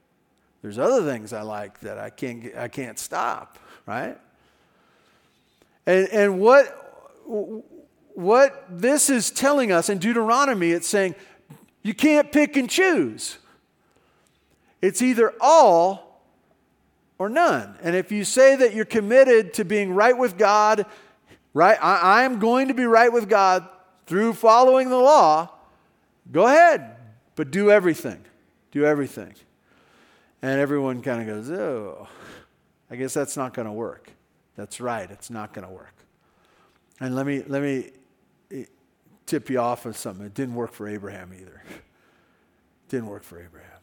There's 0.62 0.78
other 0.78 1.04
things 1.04 1.32
I 1.32 1.42
like 1.42 1.78
that 1.80 1.98
I 1.98 2.08
can't, 2.10 2.56
I 2.56 2.68
can't 2.68 2.98
stop, 2.98 3.58
right? 3.86 4.18
And, 5.86 6.08
and 6.08 6.40
what, 6.40 7.22
what 8.14 8.64
this 8.70 9.10
is 9.10 9.30
telling 9.30 9.72
us 9.72 9.90
in 9.90 9.98
Deuteronomy, 9.98 10.70
it's 10.70 10.88
saying 10.88 11.14
you 11.82 11.92
can't 11.92 12.32
pick 12.32 12.56
and 12.56 12.68
choose. 12.68 13.38
It's 14.80 15.02
either 15.02 15.34
all 15.40 16.07
or 17.18 17.28
none. 17.28 17.76
And 17.82 17.96
if 17.96 18.12
you 18.12 18.24
say 18.24 18.56
that 18.56 18.74
you're 18.74 18.84
committed 18.84 19.54
to 19.54 19.64
being 19.64 19.92
right 19.92 20.16
with 20.16 20.38
God, 20.38 20.86
right, 21.52 21.78
I, 21.82 22.22
am 22.22 22.38
going 22.38 22.68
to 22.68 22.74
be 22.74 22.84
right 22.84 23.12
with 23.12 23.28
God 23.28 23.68
through 24.06 24.34
following 24.34 24.88
the 24.88 24.98
law, 24.98 25.50
go 26.30 26.46
ahead, 26.46 26.96
but 27.36 27.50
do 27.50 27.70
everything. 27.70 28.24
Do 28.70 28.84
everything. 28.84 29.34
And 30.42 30.60
everyone 30.60 31.02
kind 31.02 31.20
of 31.20 31.26
goes, 31.26 31.50
oh, 31.50 32.08
I 32.90 32.96
guess 32.96 33.14
that's 33.14 33.36
not 33.36 33.54
going 33.54 33.66
to 33.66 33.72
work. 33.72 34.10
That's 34.56 34.80
right, 34.80 35.10
it's 35.10 35.30
not 35.30 35.52
going 35.52 35.66
to 35.66 35.72
work. 35.72 35.94
And 37.00 37.14
let 37.14 37.26
me, 37.26 37.42
let 37.46 37.62
me 37.62 37.90
eh, 38.52 38.64
tip 39.26 39.50
you 39.50 39.60
off 39.60 39.86
of 39.86 39.96
something. 39.96 40.26
It 40.26 40.34
didn't 40.34 40.54
work 40.54 40.72
for 40.72 40.88
Abraham 40.88 41.32
either. 41.32 41.62
It 41.68 41.82
didn't 42.88 43.06
work 43.06 43.22
for 43.22 43.40
Abraham. 43.40 43.77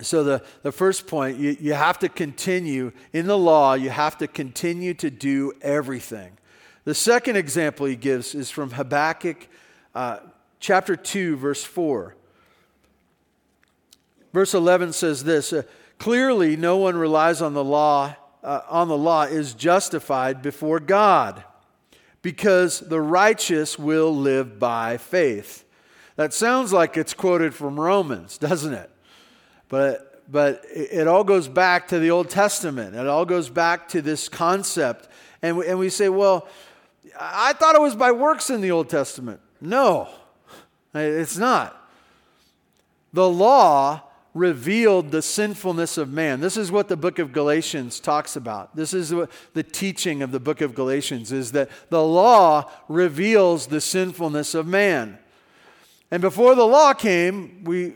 So, 0.00 0.22
the, 0.22 0.42
the 0.62 0.72
first 0.72 1.06
point, 1.06 1.38
you, 1.38 1.56
you 1.58 1.72
have 1.72 1.98
to 2.00 2.08
continue 2.08 2.92
in 3.14 3.26
the 3.26 3.38
law, 3.38 3.74
you 3.74 3.88
have 3.88 4.18
to 4.18 4.28
continue 4.28 4.92
to 4.94 5.10
do 5.10 5.52
everything. 5.62 6.36
The 6.84 6.94
second 6.94 7.36
example 7.36 7.86
he 7.86 7.96
gives 7.96 8.34
is 8.34 8.50
from 8.50 8.70
Habakkuk 8.70 9.48
uh, 9.94 10.18
chapter 10.60 10.96
2, 10.96 11.36
verse 11.36 11.64
4. 11.64 12.14
Verse 14.32 14.52
11 14.52 14.92
says 14.92 15.24
this 15.24 15.52
uh, 15.52 15.62
Clearly, 15.98 16.56
no 16.56 16.76
one 16.76 16.96
relies 16.96 17.40
on 17.40 17.54
the 17.54 17.64
law, 17.64 18.14
uh, 18.44 18.60
on 18.68 18.88
the 18.88 18.98
law 18.98 19.22
is 19.22 19.54
justified 19.54 20.42
before 20.42 20.78
God, 20.78 21.42
because 22.20 22.80
the 22.80 23.00
righteous 23.00 23.78
will 23.78 24.14
live 24.14 24.58
by 24.58 24.98
faith. 24.98 25.64
That 26.16 26.34
sounds 26.34 26.72
like 26.72 26.96
it's 26.98 27.14
quoted 27.14 27.54
from 27.54 27.80
Romans, 27.80 28.36
doesn't 28.38 28.74
it? 28.74 28.90
But, 29.68 30.22
but 30.30 30.64
it 30.72 31.08
all 31.08 31.24
goes 31.24 31.48
back 31.48 31.88
to 31.88 31.98
the 31.98 32.10
Old 32.10 32.30
Testament. 32.30 32.94
It 32.94 33.06
all 33.06 33.24
goes 33.24 33.48
back 33.48 33.88
to 33.88 34.02
this 34.02 34.28
concept. 34.28 35.08
And 35.42 35.56
we, 35.56 35.66
and 35.66 35.78
we 35.78 35.88
say, 35.88 36.08
well, 36.08 36.48
I 37.18 37.52
thought 37.52 37.74
it 37.74 37.80
was 37.80 37.96
by 37.96 38.12
works 38.12 38.50
in 38.50 38.60
the 38.60 38.70
Old 38.70 38.88
Testament. 38.88 39.40
No, 39.60 40.08
it's 40.94 41.36
not. 41.36 41.76
The 43.12 43.28
law 43.28 44.02
revealed 44.34 45.10
the 45.10 45.22
sinfulness 45.22 45.96
of 45.96 46.12
man. 46.12 46.40
This 46.40 46.58
is 46.58 46.70
what 46.70 46.88
the 46.88 46.96
book 46.96 47.18
of 47.18 47.32
Galatians 47.32 47.98
talks 47.98 48.36
about. 48.36 48.76
This 48.76 48.92
is 48.92 49.14
what 49.14 49.30
the 49.54 49.62
teaching 49.62 50.20
of 50.20 50.30
the 50.30 50.40
book 50.40 50.60
of 50.60 50.74
Galatians 50.74 51.32
is 51.32 51.52
that 51.52 51.70
the 51.88 52.02
law 52.02 52.70
reveals 52.88 53.68
the 53.68 53.80
sinfulness 53.80 54.54
of 54.54 54.66
man. 54.66 55.18
And 56.10 56.20
before 56.20 56.54
the 56.54 56.66
law 56.66 56.92
came, 56.92 57.64
we 57.64 57.94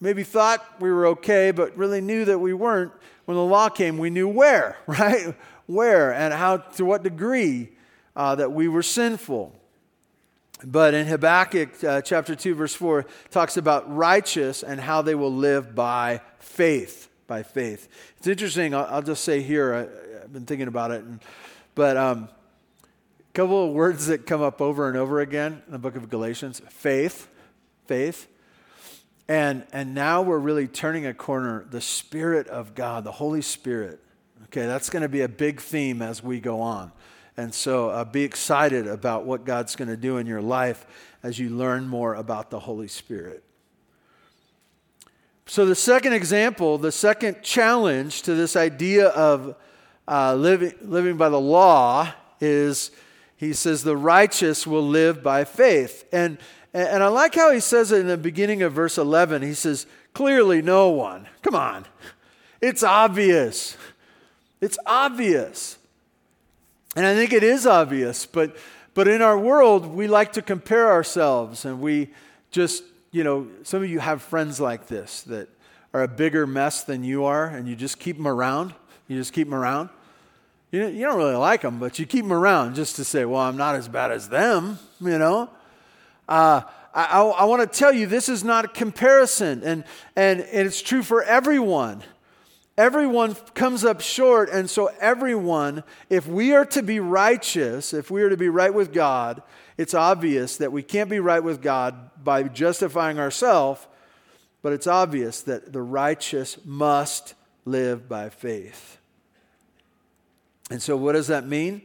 maybe 0.00 0.22
thought 0.22 0.80
we 0.80 0.90
were 0.90 1.06
okay, 1.08 1.50
but 1.50 1.76
really 1.76 2.00
knew 2.00 2.24
that 2.24 2.38
we 2.38 2.52
weren't. 2.52 2.92
When 3.26 3.36
the 3.36 3.44
law 3.44 3.68
came, 3.68 3.98
we 3.98 4.10
knew 4.10 4.28
where, 4.28 4.76
right? 4.86 5.34
Where 5.66 6.12
and 6.12 6.34
how, 6.34 6.58
to 6.58 6.84
what 6.84 7.02
degree 7.02 7.70
uh, 8.16 8.34
that 8.36 8.52
we 8.52 8.68
were 8.68 8.82
sinful. 8.82 9.54
But 10.64 10.94
in 10.94 11.06
Habakkuk 11.06 11.82
uh, 11.84 12.02
chapter 12.02 12.34
2, 12.34 12.54
verse 12.54 12.74
4, 12.74 13.06
talks 13.30 13.56
about 13.56 13.94
righteous 13.94 14.62
and 14.62 14.80
how 14.80 15.02
they 15.02 15.14
will 15.14 15.32
live 15.32 15.74
by 15.74 16.20
faith. 16.38 17.08
By 17.26 17.42
faith. 17.42 17.88
It's 18.18 18.26
interesting, 18.26 18.74
I'll, 18.74 18.86
I'll 18.86 19.02
just 19.02 19.24
say 19.24 19.40
here, 19.40 19.74
I, 19.74 20.20
have 20.20 20.32
been 20.32 20.46
thinking 20.46 20.68
about 20.68 20.90
it, 20.90 21.02
and, 21.02 21.20
but 21.74 21.96
um, 21.96 22.28
a 22.82 23.32
couple 23.32 23.68
of 23.68 23.72
words 23.72 24.08
that 24.08 24.26
come 24.26 24.42
up 24.42 24.60
over 24.60 24.88
and 24.88 24.98
over 24.98 25.20
again 25.20 25.62
in 25.64 25.72
the 25.72 25.78
book 25.78 25.94
of 25.94 26.10
Galatians 26.10 26.60
faith, 26.68 27.28
faith. 27.86 28.26
And, 29.30 29.64
and 29.72 29.94
now 29.94 30.22
we're 30.22 30.40
really 30.40 30.66
turning 30.66 31.06
a 31.06 31.14
corner, 31.14 31.64
the 31.70 31.80
Spirit 31.80 32.48
of 32.48 32.74
God, 32.74 33.04
the 33.04 33.12
Holy 33.12 33.42
Spirit. 33.42 34.00
Okay, 34.46 34.66
that's 34.66 34.90
going 34.90 35.02
to 35.02 35.08
be 35.08 35.20
a 35.20 35.28
big 35.28 35.60
theme 35.60 36.02
as 36.02 36.20
we 36.20 36.40
go 36.40 36.60
on. 36.60 36.90
And 37.36 37.54
so 37.54 37.90
uh, 37.90 38.04
be 38.04 38.24
excited 38.24 38.88
about 38.88 39.24
what 39.24 39.44
God's 39.44 39.76
going 39.76 39.86
to 39.86 39.96
do 39.96 40.16
in 40.16 40.26
your 40.26 40.42
life 40.42 40.84
as 41.22 41.38
you 41.38 41.48
learn 41.48 41.86
more 41.86 42.16
about 42.16 42.50
the 42.50 42.58
Holy 42.58 42.88
Spirit. 42.88 43.44
So, 45.46 45.64
the 45.64 45.76
second 45.76 46.12
example, 46.12 46.76
the 46.76 46.90
second 46.90 47.40
challenge 47.40 48.22
to 48.22 48.34
this 48.34 48.56
idea 48.56 49.10
of 49.10 49.54
uh, 50.08 50.34
living, 50.34 50.74
living 50.82 51.16
by 51.16 51.28
the 51.28 51.40
law 51.40 52.12
is 52.40 52.90
he 53.36 53.52
says, 53.52 53.84
the 53.84 53.96
righteous 53.96 54.66
will 54.66 54.86
live 54.86 55.22
by 55.22 55.44
faith. 55.44 56.04
And, 56.12 56.36
and 56.72 57.02
I 57.02 57.08
like 57.08 57.34
how 57.34 57.50
he 57.50 57.60
says 57.60 57.90
it 57.90 58.00
in 58.00 58.06
the 58.06 58.16
beginning 58.16 58.62
of 58.62 58.72
verse 58.72 58.96
11. 58.96 59.42
He 59.42 59.54
says, 59.54 59.86
clearly 60.14 60.62
no 60.62 60.90
one. 60.90 61.26
Come 61.42 61.54
on. 61.54 61.86
It's 62.60 62.82
obvious. 62.82 63.76
It's 64.60 64.78
obvious. 64.86 65.78
And 66.96 67.06
I 67.06 67.14
think 67.14 67.32
it 67.32 67.42
is 67.42 67.66
obvious, 67.66 68.26
but, 68.26 68.56
but 68.94 69.08
in 69.08 69.22
our 69.22 69.38
world, 69.38 69.86
we 69.86 70.08
like 70.08 70.32
to 70.32 70.42
compare 70.42 70.90
ourselves 70.90 71.64
and 71.64 71.80
we 71.80 72.10
just, 72.50 72.82
you 73.12 73.24
know, 73.24 73.46
some 73.62 73.82
of 73.82 73.88
you 73.88 74.00
have 74.00 74.22
friends 74.22 74.60
like 74.60 74.88
this 74.88 75.22
that 75.22 75.48
are 75.94 76.02
a 76.02 76.08
bigger 76.08 76.46
mess 76.46 76.82
than 76.84 77.04
you 77.04 77.24
are 77.24 77.46
and 77.46 77.68
you 77.68 77.76
just 77.76 77.98
keep 77.98 78.16
them 78.16 78.26
around. 78.26 78.74
You 79.08 79.18
just 79.18 79.32
keep 79.32 79.48
them 79.48 79.54
around. 79.54 79.88
You, 80.72 80.86
you 80.86 81.04
don't 81.04 81.16
really 81.16 81.34
like 81.34 81.62
them, 81.62 81.78
but 81.78 81.98
you 81.98 82.06
keep 82.06 82.22
them 82.22 82.32
around 82.32 82.74
just 82.74 82.96
to 82.96 83.04
say, 83.04 83.24
well, 83.24 83.40
I'm 83.40 83.56
not 83.56 83.76
as 83.76 83.88
bad 83.88 84.12
as 84.12 84.28
them, 84.28 84.78
you 85.00 85.18
know? 85.18 85.48
Uh, 86.30 86.62
I, 86.94 87.22
I, 87.22 87.44
want 87.44 87.60
to 87.60 87.78
tell 87.78 87.92
you 87.92 88.06
this 88.06 88.28
is 88.28 88.44
not 88.44 88.64
a 88.64 88.68
comparison, 88.68 89.62
and, 89.64 89.84
and, 90.14 90.40
and 90.40 90.66
it's 90.66 90.80
true 90.80 91.02
for 91.02 91.24
everyone. 91.24 92.04
Everyone 92.78 93.34
comes 93.54 93.84
up 93.84 94.00
short, 94.00 94.48
and 94.48 94.70
so 94.70 94.90
everyone, 95.00 95.82
if 96.08 96.28
we 96.28 96.54
are 96.54 96.64
to 96.66 96.82
be 96.82 97.00
righteous, 97.00 97.92
if 97.92 98.12
we 98.12 98.22
are 98.22 98.28
to 98.28 98.36
be 98.36 98.48
right 98.48 98.72
with 98.72 98.92
God, 98.92 99.42
it's 99.76 99.92
obvious 99.92 100.56
that 100.58 100.70
we 100.70 100.84
can't 100.84 101.10
be 101.10 101.18
right 101.18 101.42
with 101.42 101.60
God 101.60 101.96
by 102.22 102.44
justifying 102.44 103.18
ourselves, 103.18 103.86
but 104.62 104.72
it's 104.72 104.86
obvious 104.86 105.42
that 105.42 105.72
the 105.72 105.82
righteous 105.82 106.58
must 106.64 107.34
live 107.64 108.08
by 108.08 108.28
faith. 108.28 108.98
And 110.70 110.80
so, 110.80 110.96
what 110.96 111.12
does 111.12 111.26
that 111.26 111.44
mean? 111.46 111.82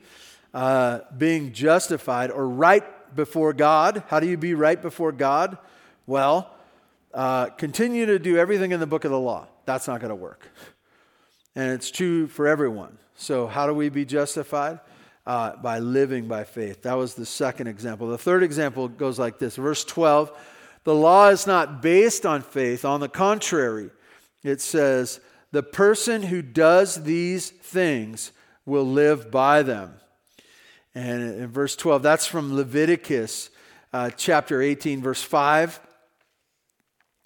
Uh, 0.53 0.99
being 1.17 1.51
justified 1.51 2.29
or 2.29 2.47
right 2.47 2.83
before 3.15 3.53
God. 3.53 4.03
How 4.07 4.19
do 4.19 4.27
you 4.27 4.37
be 4.37 4.53
right 4.53 4.81
before 4.81 5.11
God? 5.11 5.57
Well, 6.05 6.51
uh, 7.13 7.47
continue 7.47 8.05
to 8.07 8.19
do 8.19 8.37
everything 8.37 8.71
in 8.71 8.79
the 8.79 8.87
book 8.87 9.05
of 9.05 9.11
the 9.11 9.19
law. 9.19 9.47
That's 9.65 9.87
not 9.87 10.01
going 10.01 10.09
to 10.09 10.15
work 10.15 10.47
and 11.55 11.71
it's 11.71 11.89
true 11.89 12.27
for 12.27 12.47
everyone. 12.47 12.97
So, 13.15 13.47
how 13.47 13.65
do 13.65 13.73
we 13.73 13.89
be 13.89 14.05
justified? 14.05 14.79
Uh, 15.25 15.55
by 15.55 15.79
living 15.79 16.27
by 16.27 16.43
faith. 16.43 16.83
That 16.83 16.93
was 16.93 17.15
the 17.15 17.25
second 17.25 17.65
example. 17.65 18.09
The 18.09 18.17
third 18.17 18.43
example 18.43 18.87
goes 18.87 19.17
like 19.17 19.39
this 19.39 19.55
Verse 19.55 19.83
12 19.83 20.31
The 20.83 20.93
law 20.93 21.29
is 21.29 21.47
not 21.47 21.81
based 21.81 22.27
on 22.27 22.43
faith. 22.43 22.85
On 22.85 22.99
the 22.99 23.09
contrary, 23.09 23.89
it 24.43 24.61
says, 24.61 25.19
The 25.51 25.63
person 25.63 26.21
who 26.21 26.43
does 26.43 27.03
these 27.03 27.49
things 27.49 28.33
will 28.67 28.85
live 28.85 29.31
by 29.31 29.63
them. 29.63 29.95
And 30.95 31.21
in 31.21 31.47
verse 31.47 31.75
12, 31.75 32.01
that's 32.01 32.25
from 32.25 32.55
Leviticus 32.55 33.49
uh, 33.91 34.09
chapter 34.11 34.61
18, 34.61 35.01
verse 35.01 35.21
5. 35.21 35.79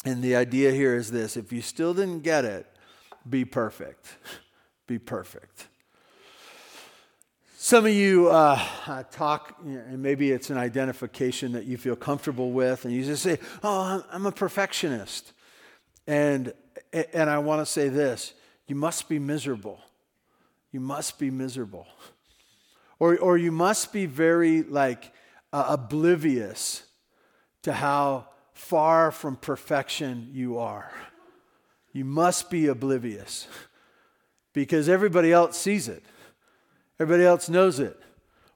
And 0.06 0.24
the 0.24 0.36
idea 0.36 0.72
here 0.72 0.96
is 0.96 1.12
this 1.12 1.38
if 1.38 1.54
you 1.54 1.62
still 1.62 1.94
didn't 1.94 2.22
get 2.22 2.46
it, 2.46 2.66
be 3.28 3.46
perfect. 3.46 4.08
Be 4.88 4.98
perfect. 4.98 5.68
Some 7.56 7.86
of 7.86 7.94
you 7.94 8.30
uh, 8.30 9.04
talk, 9.12 9.60
and 9.64 10.02
maybe 10.02 10.32
it's 10.32 10.50
an 10.50 10.58
identification 10.58 11.52
that 11.52 11.66
you 11.66 11.78
feel 11.78 11.96
comfortable 11.96 12.52
with, 12.52 12.86
and 12.86 12.94
you 12.96 13.06
just 13.06 13.22
say, 13.22 13.38
Oh, 13.62 14.04
I'm 14.12 14.26
a 14.26 14.32
perfectionist. 14.32 15.34
And, 16.08 16.54
and 16.92 17.30
I 17.30 17.38
want 17.38 17.62
to 17.62 17.68
say 17.68 17.88
this 17.90 18.34
you 18.66 18.76
must 18.76 19.08
be 19.08 19.20
miserable. 19.20 19.80
You 20.72 20.80
must 20.80 21.20
be 21.20 21.30
miserable. 21.30 21.86
Or, 23.00 23.18
or 23.18 23.38
you 23.38 23.52
must 23.52 23.94
be 23.94 24.06
very 24.06 24.64
like 24.64 25.14
uh, 25.54 25.66
oblivious 25.70 26.84
to 27.64 27.74
how 27.74 28.28
far 28.54 29.12
from 29.12 29.38
perfection 29.38 30.30
you 30.34 30.58
are. 30.60 30.92
You 31.94 32.06
must 32.06 32.50
be 32.50 32.68
oblivious 32.68 33.48
because 34.54 34.90
everybody 34.90 35.32
else 35.32 35.58
sees 35.58 35.88
it, 35.88 36.04
everybody 37.00 37.26
else 37.26 37.50
knows 37.50 37.80
it. 37.80 37.98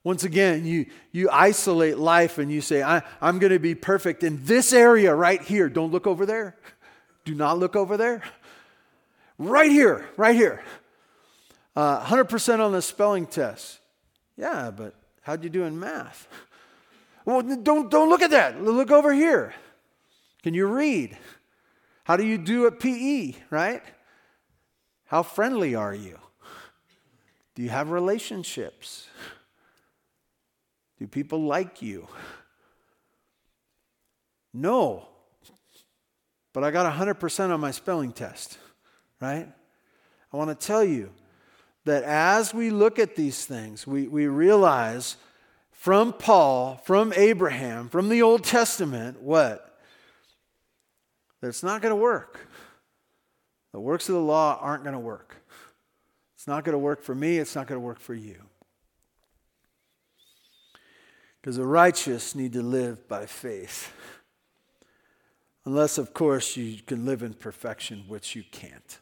Once 0.03 0.25
again, 0.25 0.65
you, 0.65 0.86
you 1.13 1.29
isolate 1.32 1.97
life 1.97 2.38
and 2.38 2.51
you 2.51 2.60
say, 2.60 2.84
I, 2.84 3.01
I'm 3.21 3.39
going 3.39 3.53
to 3.53 3.60
be 3.60 3.73
perfect 3.73 4.21
in 4.23 4.43
this 4.43 4.73
area 4.73 5.15
right 5.15 5.41
here. 5.41 5.69
Don't 5.69 5.93
look 5.93 6.08
over 6.08 6.25
there. 6.25 6.58
Do 7.23 7.34
not 7.34 7.58
look 7.58 7.77
over 7.77 7.95
there. 7.95 8.21
Right 9.38 9.71
here, 9.71 10.06
right 10.17 10.36
here. 10.36 10.62
Uh, 11.73 12.03
100% 12.03 12.60
on 12.60 12.73
the 12.73 12.82
spelling 12.82 13.25
test. 13.25 13.79
Yeah, 14.37 14.71
but 14.71 14.95
how'd 15.21 15.43
you 15.43 15.49
do 15.49 15.63
in 15.63 15.79
math? 15.79 16.27
Well, 17.25 17.41
don't, 17.41 17.89
don't 17.89 18.09
look 18.09 18.21
at 18.21 18.31
that. 18.31 18.61
Look 18.61 18.91
over 18.91 19.13
here. 19.13 19.53
Can 20.43 20.53
you 20.53 20.67
read? 20.67 21.17
How 22.03 22.17
do 22.17 22.25
you 22.25 22.37
do 22.37 22.67
at 22.67 22.81
PE, 22.81 23.35
right? 23.49 23.81
How 25.05 25.23
friendly 25.23 25.73
are 25.73 25.95
you? 25.95 26.19
Do 27.55 27.63
you 27.63 27.69
have 27.69 27.91
relationships? 27.91 29.07
Do 30.99 31.07
people 31.07 31.43
like 31.43 31.81
you? 31.81 32.09
No. 34.53 35.07
But 36.51 36.63
I 36.63 36.71
got 36.71 36.91
100% 36.93 37.53
on 37.53 37.59
my 37.59 37.71
spelling 37.71 38.11
test, 38.11 38.57
right? 39.21 39.47
I 40.31 40.37
want 40.37 40.49
to 40.49 40.67
tell 40.67 40.83
you 40.83 41.09
that 41.85 42.03
as 42.03 42.53
we 42.53 42.69
look 42.69 42.99
at 42.99 43.15
these 43.15 43.45
things, 43.45 43.85
we, 43.85 44.07
we 44.07 44.27
realize 44.27 45.17
from 45.71 46.13
Paul, 46.13 46.81
from 46.85 47.13
Abraham, 47.15 47.89
from 47.89 48.09
the 48.09 48.21
Old 48.21 48.43
Testament, 48.43 49.21
what? 49.21 49.73
that 51.43 51.49
it's 51.49 51.61
not 51.61 51.81
going 51.81 51.91
to 51.91 51.97
work. 51.97 52.47
The 53.73 53.79
works 53.81 54.07
of 54.07 54.15
the 54.15 54.21
law 54.21 54.57
aren't 54.61 54.83
going 54.83 54.93
to 54.93 54.99
work. 54.99 55.35
It's 56.37 56.47
not 56.47 56.63
going 56.63 56.71
to 56.71 56.79
work 56.79 57.03
for 57.03 57.13
me, 57.13 57.37
it's 57.37 57.53
not 57.53 57.67
going 57.67 57.81
to 57.81 57.85
work 57.85 57.99
for 57.99 58.13
you. 58.13 58.37
Because 61.41 61.57
the 61.57 61.65
righteous 61.65 62.33
need 62.33 62.53
to 62.53 62.61
live 62.61 63.09
by 63.09 63.25
faith. 63.25 63.91
Unless, 65.65 65.97
of 65.97 66.13
course, 66.13 66.55
you 66.55 66.81
can 66.81 67.05
live 67.05 67.23
in 67.23 67.33
perfection, 67.33 68.05
which 68.07 68.37
you 68.37 68.43
can't. 68.49 68.99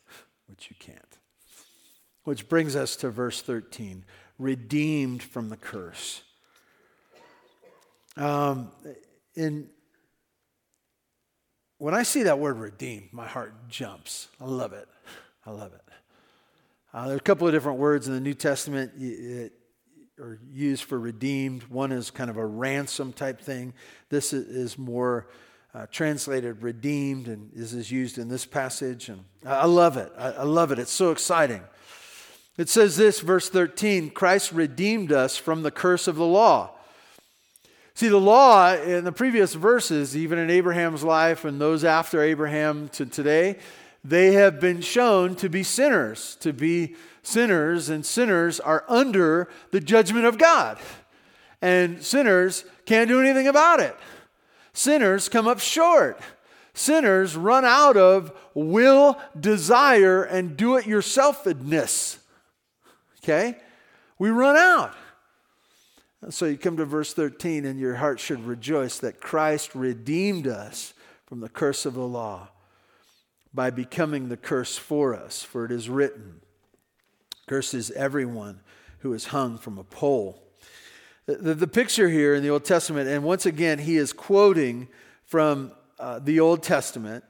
Which 0.47 0.71
you 0.71 0.75
can't. 0.79 1.10
Which 2.23 2.47
brings 2.47 2.75
us 2.75 2.95
to 2.97 3.09
verse 3.09 3.41
13 3.41 4.05
redeemed 4.37 5.21
from 5.21 5.49
the 5.49 5.57
curse. 5.57 6.23
Um, 8.17 8.71
in 9.35 9.69
when 11.77 11.95
I 11.95 12.03
see 12.03 12.23
that 12.23 12.37
word 12.37 12.59
redeemed, 12.59 13.09
my 13.11 13.25
heart 13.25 13.67
jumps. 13.67 14.27
I 14.39 14.45
love 14.45 14.71
it. 14.71 14.87
I 15.47 15.49
love 15.49 15.73
it. 15.73 15.81
Uh, 16.93 17.07
there's 17.07 17.19
a 17.19 17.23
couple 17.23 17.47
of 17.47 17.53
different 17.53 17.79
words 17.79 18.07
in 18.07 18.13
the 18.13 18.19
New 18.19 18.35
Testament, 18.35 18.91
it, 18.99 19.53
are 20.19 20.39
used 20.53 20.83
for 20.83 20.99
redeemed. 20.99 21.63
One 21.63 21.91
is 21.91 22.11
kind 22.11 22.29
of 22.29 22.37
a 22.37 22.45
ransom 22.45 23.13
type 23.13 23.41
thing. 23.41 23.73
This 24.09 24.31
is 24.31 24.77
more 24.77 25.27
uh, 25.73 25.87
translated 25.89 26.61
redeemed, 26.61 27.27
and 27.27 27.49
is 27.53 27.91
used 27.91 28.19
in 28.19 28.27
this 28.27 28.45
passage. 28.45 29.09
And 29.09 29.23
I 29.43 29.65
love 29.65 29.97
it. 29.97 30.11
I 30.15 30.43
love 30.43 30.71
it. 30.71 30.77
It's 30.77 30.91
so 30.91 31.09
exciting. 31.09 31.63
It 32.61 32.69
says 32.69 32.95
this, 32.95 33.21
verse 33.21 33.49
13 33.49 34.11
Christ 34.11 34.51
redeemed 34.51 35.11
us 35.11 35.35
from 35.35 35.63
the 35.63 35.71
curse 35.71 36.07
of 36.07 36.15
the 36.15 36.27
law. 36.27 36.69
See, 37.95 38.07
the 38.07 38.19
law 38.19 38.75
in 38.75 39.03
the 39.03 39.11
previous 39.11 39.55
verses, 39.55 40.15
even 40.15 40.37
in 40.37 40.51
Abraham's 40.51 41.03
life 41.03 41.43
and 41.43 41.59
those 41.59 41.83
after 41.83 42.21
Abraham 42.21 42.87
to 42.89 43.07
today, 43.07 43.57
they 44.03 44.33
have 44.33 44.59
been 44.59 44.79
shown 44.81 45.33
to 45.37 45.49
be 45.49 45.63
sinners, 45.63 46.37
to 46.41 46.53
be 46.53 46.95
sinners, 47.23 47.89
and 47.89 48.05
sinners 48.05 48.59
are 48.59 48.85
under 48.87 49.49
the 49.71 49.79
judgment 49.79 50.27
of 50.27 50.37
God. 50.37 50.77
And 51.63 52.03
sinners 52.03 52.63
can't 52.85 53.07
do 53.07 53.21
anything 53.21 53.47
about 53.47 53.79
it. 53.79 53.97
Sinners 54.71 55.29
come 55.29 55.47
up 55.47 55.59
short. 55.59 56.21
Sinners 56.75 57.35
run 57.35 57.65
out 57.65 57.97
of 57.97 58.31
will, 58.53 59.19
desire, 59.39 60.21
and 60.21 60.55
do 60.55 60.77
it 60.77 60.85
yourselfedness. 60.85 62.19
Okay? 63.23 63.57
We 64.19 64.29
run 64.29 64.55
out. 64.55 64.95
So 66.29 66.45
you 66.45 66.57
come 66.57 66.77
to 66.77 66.85
verse 66.85 67.13
13, 67.13 67.65
and 67.65 67.79
your 67.79 67.95
heart 67.95 68.19
should 68.19 68.45
rejoice 68.45 68.99
that 68.99 69.19
Christ 69.19 69.73
redeemed 69.73 70.47
us 70.47 70.93
from 71.25 71.39
the 71.39 71.49
curse 71.49 71.85
of 71.85 71.95
the 71.95 72.05
law 72.05 72.49
by 73.53 73.69
becoming 73.69 74.29
the 74.29 74.37
curse 74.37 74.77
for 74.77 75.15
us. 75.15 75.41
For 75.41 75.65
it 75.65 75.71
is 75.71 75.89
written, 75.89 76.41
Curses 77.47 77.91
everyone 77.91 78.61
who 78.99 79.13
is 79.13 79.25
hung 79.25 79.57
from 79.57 79.77
a 79.77 79.83
pole. 79.83 80.41
The, 81.25 81.35
the, 81.35 81.53
the, 81.55 81.67
picture 81.67 82.07
here 82.07 82.35
in 82.35 82.43
the 82.43 82.49
Old 82.49 82.63
Testament, 82.63 83.09
and 83.09 83.23
once 83.23 83.45
again, 83.45 83.79
he 83.79 83.97
is 83.97 84.13
quoting 84.13 84.87
from 85.25 85.71
uh, 85.99 86.19
the 86.19 86.39
Old 86.39 86.63
Testament, 86.63 87.23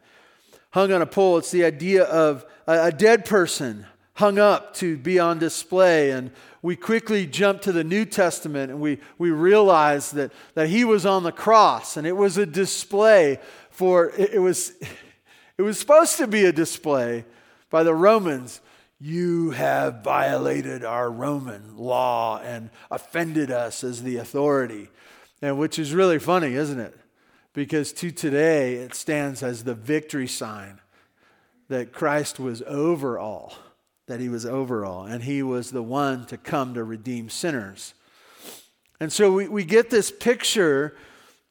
hung 0.72 0.92
on 0.92 1.02
a 1.02 1.06
pole. 1.06 1.38
It's 1.38 1.52
the 1.52 1.66
idea 1.66 2.04
of 2.04 2.46
a, 2.68 2.88
a 2.88 2.92
dead 2.92 3.26
person 3.26 3.86
hung 4.16 4.40
up 4.40 4.74
to 4.76 4.98
be 4.98 5.20
on 5.20 5.40
display. 5.40 6.12
And 6.12 6.32
we 6.62 6.76
quickly 6.76 7.26
jump 7.26 7.62
to 7.62 7.72
the 7.72 7.84
New 7.84 8.06
Testament 8.06 8.72
and 8.72 8.80
we, 8.80 9.00
we 9.18 9.32
realize 9.32 10.12
that, 10.12 10.32
that 10.54 10.70
he 10.70 10.86
was 10.86 11.06
on 11.06 11.24
the 11.24 11.32
cross 11.32 11.98
and 11.98 12.06
it 12.06 12.16
was 12.16 12.38
a 12.38 12.46
display 12.46 13.40
for, 13.70 14.10
it, 14.12 14.36
it 14.36 14.40
was, 14.40 14.74
it 15.58 15.62
was 15.62 15.80
supposed 15.80 16.18
to 16.18 16.28
be 16.28 16.46
a 16.46 16.52
display 16.52 17.26
by 17.70 17.84
the 17.84 17.96
Romans. 17.96 18.62
You 19.00 19.52
have 19.52 20.04
violated 20.04 20.86
our 20.86 21.10
Roman 21.10 21.78
law 21.78 22.40
and 22.40 22.70
offended 22.92 23.50
us 23.50 23.84
as 23.84 24.04
the 24.04 24.18
authority. 24.18 24.90
And 25.42 25.58
which 25.58 25.80
is 25.80 25.94
really 25.94 26.20
funny, 26.20 26.54
isn't 26.54 26.80
it? 26.80 26.96
Because 27.54 27.92
to 27.94 28.12
today 28.12 28.76
it 28.76 28.94
stands 28.94 29.42
as 29.42 29.64
the 29.64 29.74
victory 29.74 30.28
sign 30.28 30.80
that 31.70 31.92
Christ 31.92 32.40
was 32.40 32.62
over 32.68 33.18
all 33.18 33.56
that 34.12 34.20
he 34.20 34.28
was 34.28 34.46
over 34.46 34.84
all, 34.84 35.06
and 35.06 35.24
he 35.24 35.42
was 35.42 35.72
the 35.72 35.82
one 35.82 36.26
to 36.26 36.36
come 36.36 36.74
to 36.74 36.84
redeem 36.84 37.30
sinners. 37.30 37.94
And 39.00 39.10
so 39.10 39.32
we, 39.32 39.48
we 39.48 39.64
get 39.64 39.90
this 39.90 40.12
picture 40.12 40.98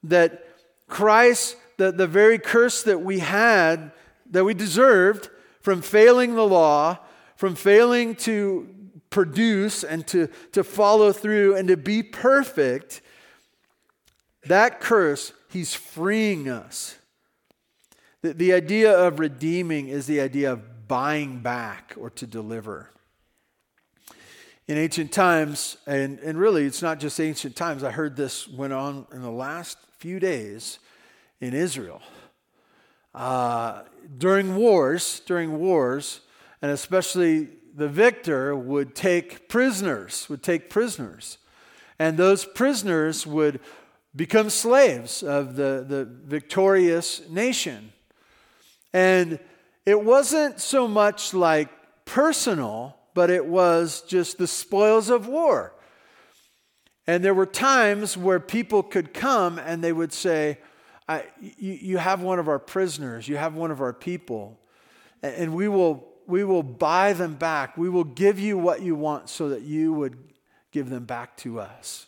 that 0.03 0.47
Christ, 0.87 1.57
the, 1.79 1.91
the 1.91 2.07
very 2.07 2.39
curse 2.39 2.83
that 2.83 3.01
we 3.01 3.21
had, 3.21 3.93
that 4.31 4.45
we 4.45 4.53
deserved 4.53 5.31
from 5.63 5.81
failing 5.81 6.35
the 6.35 6.47
law, 6.47 6.99
from 7.35 7.55
failing 7.55 8.15
to 8.17 8.69
produce 9.09 9.83
and 9.83 10.07
to, 10.09 10.29
to 10.53 10.63
follow 10.63 11.15
through 11.15 11.57
and 11.57 11.67
to 11.69 11.79
be 11.79 12.03
perfect, 12.03 13.01
that 14.45 14.81
curse, 14.81 15.33
he's 15.49 15.73
freeing 15.73 16.47
us. 16.47 16.99
The, 18.21 18.35
the 18.35 18.53
idea 18.53 18.93
of 18.93 19.19
redeeming 19.19 19.89
is 19.89 20.07
the 20.07 20.21
idea 20.21 20.53
of 20.53 20.70
buying 20.91 21.39
back 21.39 21.95
or 21.97 22.11
to 22.11 22.27
deliver. 22.27 22.91
In 24.67 24.77
ancient 24.77 25.13
times, 25.13 25.77
and, 25.87 26.19
and 26.19 26.37
really 26.37 26.65
it's 26.65 26.83
not 26.83 26.99
just 26.99 27.21
ancient 27.21 27.55
times, 27.55 27.85
I 27.85 27.93
heard 27.93 28.17
this 28.17 28.49
went 28.49 28.73
on 28.73 29.07
in 29.13 29.23
the 29.23 29.31
last 29.31 29.79
few 29.99 30.19
days 30.19 30.81
in 31.41 31.55
Israel. 31.55 32.03
Uh, 33.15 33.83
during 34.19 34.57
wars, 34.57 35.21
during 35.27 35.61
wars, 35.61 36.23
and 36.61 36.73
especially 36.73 37.51
the 37.77 37.89
victor 37.89 38.57
would 38.57 38.97
take 38.97 39.49
prisoners, 39.49 40.29
would 40.29 40.43
take 40.43 40.69
prisoners. 40.69 41.39
And 42.01 42.17
those 42.17 42.45
prisoners 42.45 43.25
would 43.29 43.61
become 44.17 44.51
slaves 44.51 45.23
of 45.23 45.55
the, 45.55 45.85
the 45.87 46.05
victorious 46.05 47.23
nation. 47.31 47.93
And 48.93 49.39
it 49.87 50.03
wasn't 50.03 50.61
so 50.61 50.87
much 50.87 51.35
like 51.35 51.69
personal, 52.05 52.97
but 53.15 53.31
it 53.31 53.47
was 53.47 54.03
just 54.03 54.39
the 54.39 54.47
spoils 54.47 55.11
of 55.11 55.27
war. 55.27 55.75
And 57.07 57.25
there 57.25 57.35
were 57.35 57.47
times 57.47 58.17
where 58.17 58.39
people 58.39 58.83
could 58.83 59.13
come 59.13 59.59
and 59.59 59.83
they 59.83 59.93
would 59.93 60.13
say, 60.13 60.59
you, 61.41 61.73
you 61.73 61.99
have 61.99 62.23
one 62.23 62.39
of 62.39 62.49
our 62.49 62.59
prisoners, 62.59 63.27
you 63.27 63.37
have 63.37 63.55
one 63.55 63.71
of 63.71 63.81
our 63.81 63.93
people, 63.93 64.61
and 65.23 65.55
we 65.55 65.67
will, 65.67 66.07
we 66.27 66.45
will 66.45 66.63
buy 66.63 67.13
them 67.13 67.35
back. 67.35 67.77
We 67.77 67.89
will 67.89 68.05
give 68.05 68.39
you 68.39 68.57
what 68.57 68.83
you 68.83 68.95
want 68.95 69.29
so 69.29 69.49
that 69.49 69.63
you 69.63 69.93
would 69.93 70.17
give 70.71 70.89
them 70.89 71.05
back 71.05 71.37
to 71.39 71.61
us. 71.61 72.07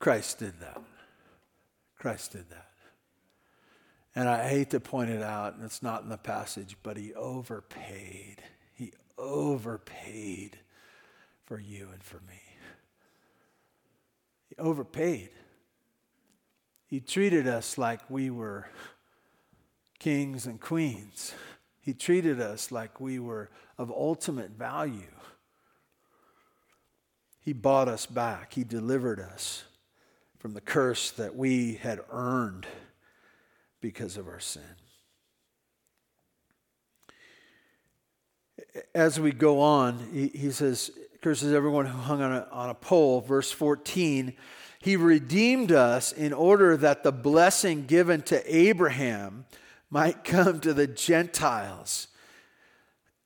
Christ 0.00 0.38
did 0.38 0.58
that. 0.60 0.80
Christ 1.98 2.32
did 2.32 2.50
that. 2.50 2.67
And 4.18 4.28
I 4.28 4.48
hate 4.48 4.70
to 4.70 4.80
point 4.80 5.10
it 5.10 5.22
out, 5.22 5.54
and 5.54 5.62
it's 5.62 5.80
not 5.80 6.02
in 6.02 6.08
the 6.08 6.18
passage, 6.18 6.76
but 6.82 6.96
he 6.96 7.14
overpaid. 7.14 8.42
He 8.74 8.92
overpaid 9.16 10.58
for 11.44 11.60
you 11.60 11.90
and 11.92 12.02
for 12.02 12.16
me. 12.28 12.42
He 14.48 14.56
overpaid. 14.58 15.30
He 16.88 16.98
treated 16.98 17.46
us 17.46 17.78
like 17.78 18.10
we 18.10 18.28
were 18.28 18.66
kings 20.00 20.46
and 20.46 20.60
queens. 20.60 21.32
He 21.80 21.94
treated 21.94 22.40
us 22.40 22.72
like 22.72 23.00
we 23.00 23.20
were 23.20 23.50
of 23.78 23.88
ultimate 23.88 24.50
value. 24.50 25.14
He 27.38 27.52
bought 27.52 27.86
us 27.86 28.04
back. 28.04 28.54
He 28.54 28.64
delivered 28.64 29.20
us 29.20 29.62
from 30.40 30.54
the 30.54 30.60
curse 30.60 31.12
that 31.12 31.36
we 31.36 31.74
had 31.74 32.00
earned 32.10 32.66
because 33.80 34.16
of 34.16 34.28
our 34.28 34.40
sin. 34.40 34.62
As 38.94 39.18
we 39.18 39.32
go 39.32 39.60
on, 39.60 40.08
he, 40.12 40.28
he 40.28 40.50
says, 40.50 40.90
curses 41.22 41.52
everyone 41.52 41.86
who 41.86 41.98
hung 41.98 42.22
on 42.22 42.32
a, 42.32 42.48
on 42.50 42.70
a 42.70 42.74
pole. 42.74 43.20
Verse 43.20 43.50
14, 43.50 44.34
he 44.80 44.96
redeemed 44.96 45.72
us 45.72 46.12
in 46.12 46.32
order 46.32 46.76
that 46.76 47.02
the 47.02 47.12
blessing 47.12 47.86
given 47.86 48.22
to 48.22 48.56
Abraham 48.56 49.46
might 49.90 50.24
come 50.24 50.60
to 50.60 50.72
the 50.72 50.86
Gentiles. 50.86 52.08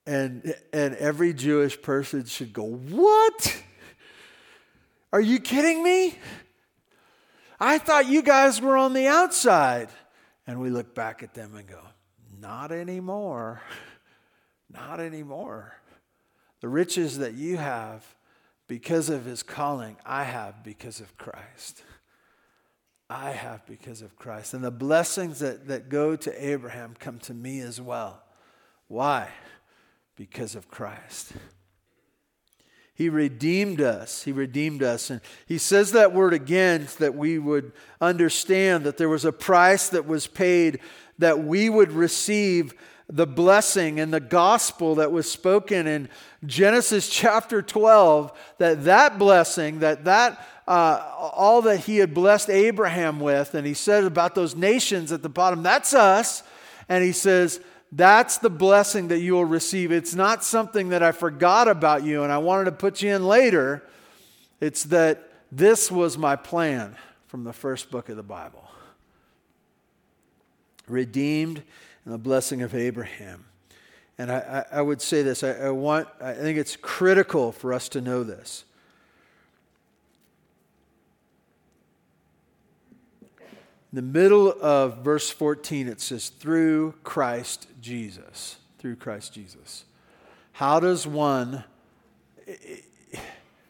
And, 0.07 0.55
and 0.73 0.97
every 0.97 1.33
Jewish 1.33 1.81
person 1.81 2.25
should 2.25 2.53
go, 2.53 2.65
What? 2.65 3.63
Are 5.13 5.21
you 5.21 5.39
kidding 5.39 5.83
me? 5.85 6.19
I 7.61 7.79
thought 7.79 8.09
you 8.09 8.23
guys 8.23 8.61
were 8.61 8.77
on 8.77 8.95
the 8.95 9.07
outside. 9.07 9.89
And 10.53 10.61
we 10.61 10.69
look 10.69 10.95
back 10.95 11.23
at 11.23 11.33
them 11.33 11.55
and 11.57 11.67
go, 11.67 11.81
Not 12.39 12.73
anymore. 12.73 13.63
Not 14.71 15.01
anymore. 15.01 15.75
The 16.61 16.69
riches 16.69 17.17
that 17.21 17.33
you 17.33 17.57
have 17.57 18.05
because 18.69 19.09
of 19.09 19.25
his 19.25 19.43
calling, 19.43 19.97
I 20.05 20.25
have 20.25 20.63
because 20.63 21.01
of 21.01 21.17
Christ. 21.17 21.83
I 23.09 23.31
have 23.31 23.65
because 23.65 24.03
of 24.03 24.15
Christ. 24.17 24.53
And 24.53 24.63
the 24.63 24.71
blessings 24.71 25.39
that, 25.39 25.69
that 25.69 25.89
go 25.89 26.17
to 26.17 26.47
Abraham 26.47 26.97
come 26.99 27.19
to 27.21 27.33
me 27.33 27.61
as 27.61 27.81
well. 27.81 28.23
Why? 28.89 29.31
Because 30.17 30.55
of 30.55 30.69
Christ. 30.69 31.33
He 32.95 33.09
redeemed 33.09 33.81
us. 33.81 34.23
He 34.23 34.33
redeemed 34.33 34.83
us. 34.83 35.11
And 35.11 35.21
he 35.47 35.59
says 35.59 35.93
that 35.93 36.13
word 36.13 36.35
again 36.35 36.89
that 36.99 37.15
we 37.15 37.39
would 37.39 37.73
understand 38.01 38.85
that 38.85 38.99
there 38.99 39.09
was 39.09 39.25
a 39.25 39.33
price 39.33 39.89
that 39.91 40.07
was 40.07 40.27
paid 40.27 40.81
that 41.19 41.43
we 41.43 41.71
would 41.71 41.93
receive 41.93 42.75
the 43.09 43.27
blessing 43.27 44.01
and 44.01 44.13
the 44.13 44.21
gospel 44.21 44.97
that 44.97 45.13
was 45.13 45.31
spoken 45.31 45.87
in 45.87 46.09
Genesis 46.47 47.09
chapter 47.09 47.61
12 47.61 48.33
that 48.59 48.85
that 48.85 49.19
blessing 49.19 49.81
that 49.81 50.05
that 50.05 50.49
uh, 50.67 51.31
all 51.35 51.63
that 51.63 51.79
he 51.79 51.99
had 51.99 52.15
blessed 52.15 52.49
Abraham 52.49 53.21
with 53.21 53.55
and 53.55 53.67
he 53.67 53.75
said 53.75 54.05
about 54.05 54.35
those 54.35 54.55
nations 54.55 55.13
at 55.13 55.23
the 55.23 55.29
bottom 55.29 55.63
that's 55.63 55.93
us 55.93 56.43
and 56.89 57.05
he 57.05 57.13
says 57.13 57.61
that's 57.93 58.39
the 58.39 58.49
blessing 58.49 59.09
that 59.09 59.19
you 59.19 59.35
will 59.35 59.45
receive. 59.45 59.93
It's 59.93 60.15
not 60.15 60.43
something 60.43 60.89
that 60.89 61.03
I 61.03 61.13
forgot 61.13 61.69
about 61.69 62.05
you 62.05 62.23
and 62.23 62.33
I 62.33 62.39
wanted 62.39 62.65
to 62.65 62.73
put 62.73 63.03
you 63.03 63.15
in 63.15 63.27
later. 63.27 63.83
It's 64.61 64.85
that 64.85 65.29
this 65.53 65.91
was 65.91 66.17
my 66.17 66.35
plan 66.35 66.97
from 67.27 67.45
the 67.45 67.53
first 67.53 67.91
book 67.91 68.09
of 68.09 68.17
the 68.17 68.23
Bible. 68.23 68.65
Redeemed 70.89 71.63
and 72.05 72.15
the 72.15 72.19
blessing 72.19 72.63
of 72.63 72.75
Abraham. 72.75 73.45
And 74.17 74.33
I, 74.33 74.65
I, 74.73 74.79
I 74.79 74.83
would 74.83 75.03
say 75.03 75.23
this 75.23 75.45
I, 75.45 75.53
I 75.53 75.71
want, 75.71 76.09
I 76.21 76.33
think 76.33 76.59
it's 76.59 76.77
critical 76.77 77.53
for 77.53 77.75
us 77.75 77.91
to 77.91 78.01
know 78.01 78.23
this. 78.23 78.65
In 83.93 83.97
the 83.97 84.03
middle 84.03 84.55
of 84.61 84.99
verse 84.99 85.29
14, 85.29 85.87
it 85.87 86.01
says, 86.01 86.31
through 86.31 86.95
Christ 87.05 87.67
Jesus. 87.81 88.57
Through 88.79 88.97
Christ 88.97 89.35
Jesus. 89.35 89.85
How 90.53 90.81
does 90.81 91.07
one. 91.07 91.65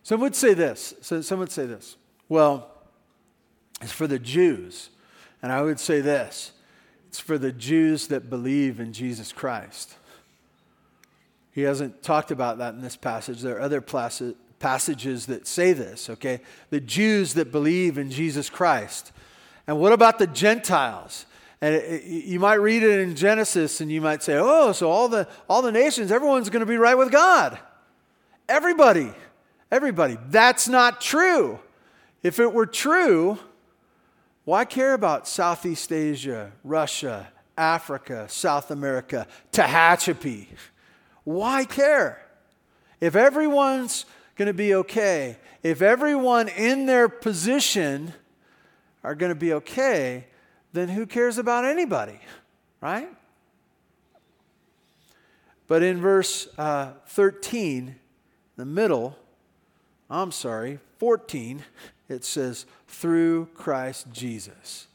Some 0.05 0.21
would 0.21 0.37
say 0.37 0.55
this. 0.55 0.95
Some 1.01 1.41
would 1.41 1.51
say 1.51 1.67
this. 1.67 1.97
Well, 2.29 2.71
it's 3.81 3.91
for 3.91 4.07
the 4.07 4.21
Jews. 4.21 4.91
And 5.43 5.51
I 5.51 5.63
would 5.63 5.81
say 5.81 6.01
this 6.01 6.53
it's 7.09 7.19
for 7.19 7.37
the 7.37 7.53
Jews 7.53 8.07
that 8.07 8.31
believe 8.31 8.79
in 8.79 8.93
Jesus 8.93 9.33
Christ. 9.33 9.97
He 11.51 11.63
hasn't 11.63 12.03
talked 12.03 12.31
about 12.31 12.59
that 12.59 12.75
in 12.75 12.81
this 12.81 12.97
passage. 12.97 13.41
There 13.43 13.57
are 13.57 13.61
other 13.61 13.81
passages 13.81 15.27
that 15.27 15.47
say 15.47 15.73
this, 15.73 16.09
okay? 16.09 16.41
The 16.71 16.81
Jews 16.81 17.35
that 17.35 17.51
believe 17.53 17.99
in 17.99 18.11
Jesus 18.11 18.49
Christ. 18.49 19.13
And 19.67 19.79
what 19.79 19.93
about 19.93 20.19
the 20.19 20.27
Gentiles? 20.27 21.27
And 21.61 21.75
it, 21.75 22.03
it, 22.03 22.05
you 22.25 22.41
might 22.41 22.55
read 22.55 22.83
it 22.83 23.01
in 23.01 23.15
Genesis 23.15 23.81
and 23.81 23.91
you 23.91 24.01
might 24.01 24.23
say, 24.23 24.37
oh, 24.37 24.73
so 24.73 24.91
all 24.91 25.09
the, 25.09 25.29
all 25.49 25.63
the 25.63 25.73
nations, 25.73 26.11
everyone's 26.11 26.51
going 26.51 26.61
to 26.61 26.67
be 26.67 26.77
right 26.77 26.99
with 26.99 27.13
God. 27.13 27.59
Everybody. 28.49 29.13
Everybody. 29.71 30.19
That's 30.29 30.69
not 30.69 31.01
true. 31.01 31.61
If 32.23 32.41
it 32.41 32.53
were 32.53 32.67
true, 32.67 33.39
why 34.45 34.65
care 34.65 34.95
about 34.95 35.29
Southeast 35.29 35.93
Asia, 35.93 36.53
Russia, 36.65 37.29
Africa, 37.57 38.27
South 38.29 38.71
America, 38.71 39.29
Tehachapi? 39.53 40.49
Why 41.25 41.65
care? 41.65 42.27
If 43.01 43.15
everyone's 43.15 44.05
going 44.37 44.47
to 44.47 44.55
be 44.55 44.75
okay, 44.75 45.37
if 45.63 45.81
everyone 45.81 46.49
in 46.49 46.87
their 46.87 47.09
position 47.09 48.15
are 49.05 49.15
going 49.15 49.31
to 49.31 49.37
be 49.39 49.53
okay, 49.55 50.27
then 50.73 50.89
who 50.89 51.07
cares 51.07 51.39
about 51.39 51.65
anybody, 51.65 52.19
right? 52.81 53.09
But 55.67 55.83
in 55.83 56.01
verse 56.01 56.49
uh, 56.59 56.93
13, 57.07 57.97
the 58.57 58.65
middle, 58.65 59.17
I'm 60.11 60.33
sorry, 60.33 60.79
14, 60.99 61.63
it 62.09 62.25
says, 62.25 62.67
through 62.87 63.47
Christ 63.55 64.09
Jesus. 64.13 64.87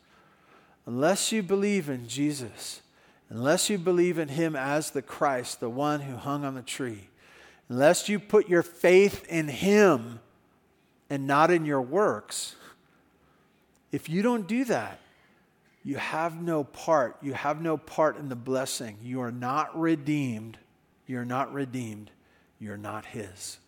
Unless 0.85 1.31
you 1.31 1.43
believe 1.43 1.89
in 1.89 2.07
Jesus, 2.07 2.81
unless 3.29 3.69
you 3.69 3.77
believe 3.77 4.17
in 4.17 4.29
Him 4.29 4.55
as 4.55 4.91
the 4.91 5.01
Christ, 5.01 5.59
the 5.59 5.69
one 5.69 6.01
who 6.01 6.15
hung 6.15 6.45
on 6.45 6.55
the 6.55 6.61
tree, 6.61 7.09
unless 7.69 8.07
you 8.07 8.19
put 8.19 8.47
your 8.47 8.63
faith 8.63 9.25
in 9.27 9.47
Him 9.47 10.19
and 11.09 11.25
not 11.25 11.51
in 11.51 11.65
your 11.65 11.81
works, 11.81 12.55
if 13.91 14.09
you 14.09 14.21
don't 14.21 14.47
do 14.47 14.65
that, 14.65 14.99
you 15.83 15.95
have 15.97 16.41
no 16.41 16.63
part. 16.63 17.17
You 17.21 17.33
have 17.33 17.61
no 17.61 17.77
part 17.77 18.17
in 18.17 18.27
the 18.27 18.35
blessing. 18.35 18.97
You 19.01 19.21
are 19.21 19.31
not 19.31 19.79
redeemed. 19.79 20.57
You're 21.05 21.25
not 21.25 21.53
redeemed. 21.53 22.11
You're 22.59 22.77
not 22.77 23.05
His. 23.05 23.59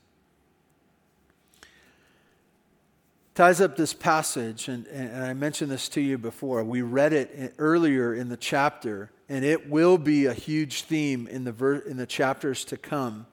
Ties 3.36 3.62
up 3.62 3.78
this 3.78 3.94
passage, 3.94 4.68
and, 4.68 4.86
and 4.88 5.24
I 5.24 5.34
mentioned 5.34 5.72
this 5.72 5.88
to 5.90 6.02
you 6.02 6.18
before. 6.18 6.62
We 6.66 6.82
read 6.82 7.14
it 7.14 7.54
earlier 7.58 8.14
in 8.14 8.28
the 8.28 8.36
chapter, 8.36 9.12
and 9.30 9.46
it 9.46 9.70
will 9.70 9.98
be 9.98 10.26
a 10.26 10.34
huge 10.34 10.82
theme 10.82 11.26
in 11.26 11.46
the, 11.46 11.54
ver- 11.54 11.78
in 11.78 11.96
the 11.96 12.06
chapters 12.06 12.66
to 12.66 12.76
come. 12.76 13.28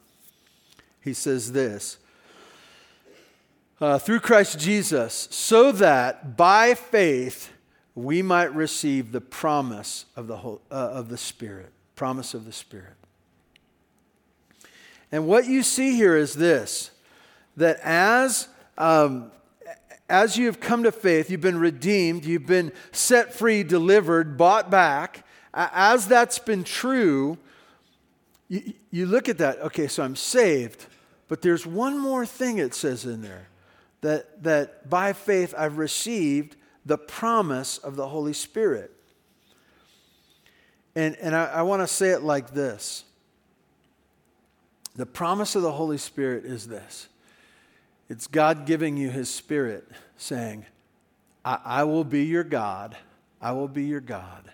He 1.01 1.13
says 1.13 1.51
this 1.51 1.99
uh, 3.81 3.99
through 3.99 4.21
Christ 4.21 4.59
Jesus, 4.59 5.29
so 5.31 5.71
that 5.73 6.37
by 6.37 6.75
faith 6.75 7.53
we 7.95 8.23
might 8.23 8.55
receive 8.55 9.13
the 9.13 9.21
promise 9.21 10.07
of 10.17 10.27
the, 10.27 10.39
whole, 10.39 10.61
uh, 10.71 10.75
of 10.75 11.09
the 11.09 11.17
Spirit. 11.17 11.73
Promise 11.95 12.35
of 12.35 12.45
the 12.45 12.53
Spirit. 12.53 12.95
And 15.11 15.27
what 15.27 15.47
you 15.47 15.63
see 15.63 15.95
here 15.95 16.17
is 16.17 16.35
this 16.35 16.91
that 17.57 17.81
as, 17.83 18.49
um, 18.77 19.31
as 20.11 20.37
you 20.37 20.45
have 20.45 20.61
come 20.61 20.83
to 20.83 20.93
faith, 20.93 21.31
you've 21.31 21.41
been 21.41 21.59
redeemed, 21.59 22.27
you've 22.27 22.45
been 22.45 22.71
set 22.93 23.33
free, 23.33 23.63
delivered, 23.63 24.37
bought 24.37 24.71
back. 24.71 25.25
As 25.55 26.07
that's 26.07 26.39
been 26.39 26.65
true, 26.65 27.39
you, 28.49 28.75
you 28.91 29.07
look 29.07 29.31
at 29.31 29.39
that, 29.39 29.59
okay, 29.61 29.87
so 29.89 30.03
I'm 30.03 30.17
saved, 30.17 30.85
but 31.29 31.41
there's 31.41 31.65
one 31.65 31.99
more 31.99 32.27
thing 32.27 32.59
it 32.59 32.75
says 32.75 33.07
in 33.07 33.23
there 33.23 33.49
that, 34.01 34.43
that 34.43 34.89
by 34.89 35.13
faith 35.13 35.55
I've 35.57 35.79
received 35.79 36.57
the 36.85 36.99
promise 36.99 37.79
of 37.79 37.97
the 37.97 38.09
Holy 38.09 38.33
Spirit. 38.33 38.93
And, 40.95 41.17
and 41.17 41.35
I, 41.35 41.47
I 41.47 41.63
want 41.63 41.83
to 41.83 41.87
say 41.87 42.11
it 42.11 42.23
like 42.23 42.53
this 42.53 43.05
The 44.95 45.07
promise 45.07 45.55
of 45.55 45.63
the 45.63 45.73
Holy 45.73 45.99
Spirit 45.99 46.45
is 46.45 46.69
this 46.69 47.09
it's 48.09 48.27
God 48.27 48.67
giving 48.67 48.97
you 48.97 49.11
His 49.11 49.29
Spirit, 49.29 49.87
saying, 50.17 50.65
I, 51.45 51.59
I 51.65 51.85
will 51.85 52.05
be 52.05 52.25
your 52.25 52.45
God. 52.45 52.97
I 53.41 53.53
will 53.53 53.69
be 53.69 53.85
your 53.85 54.01
God. 54.01 54.51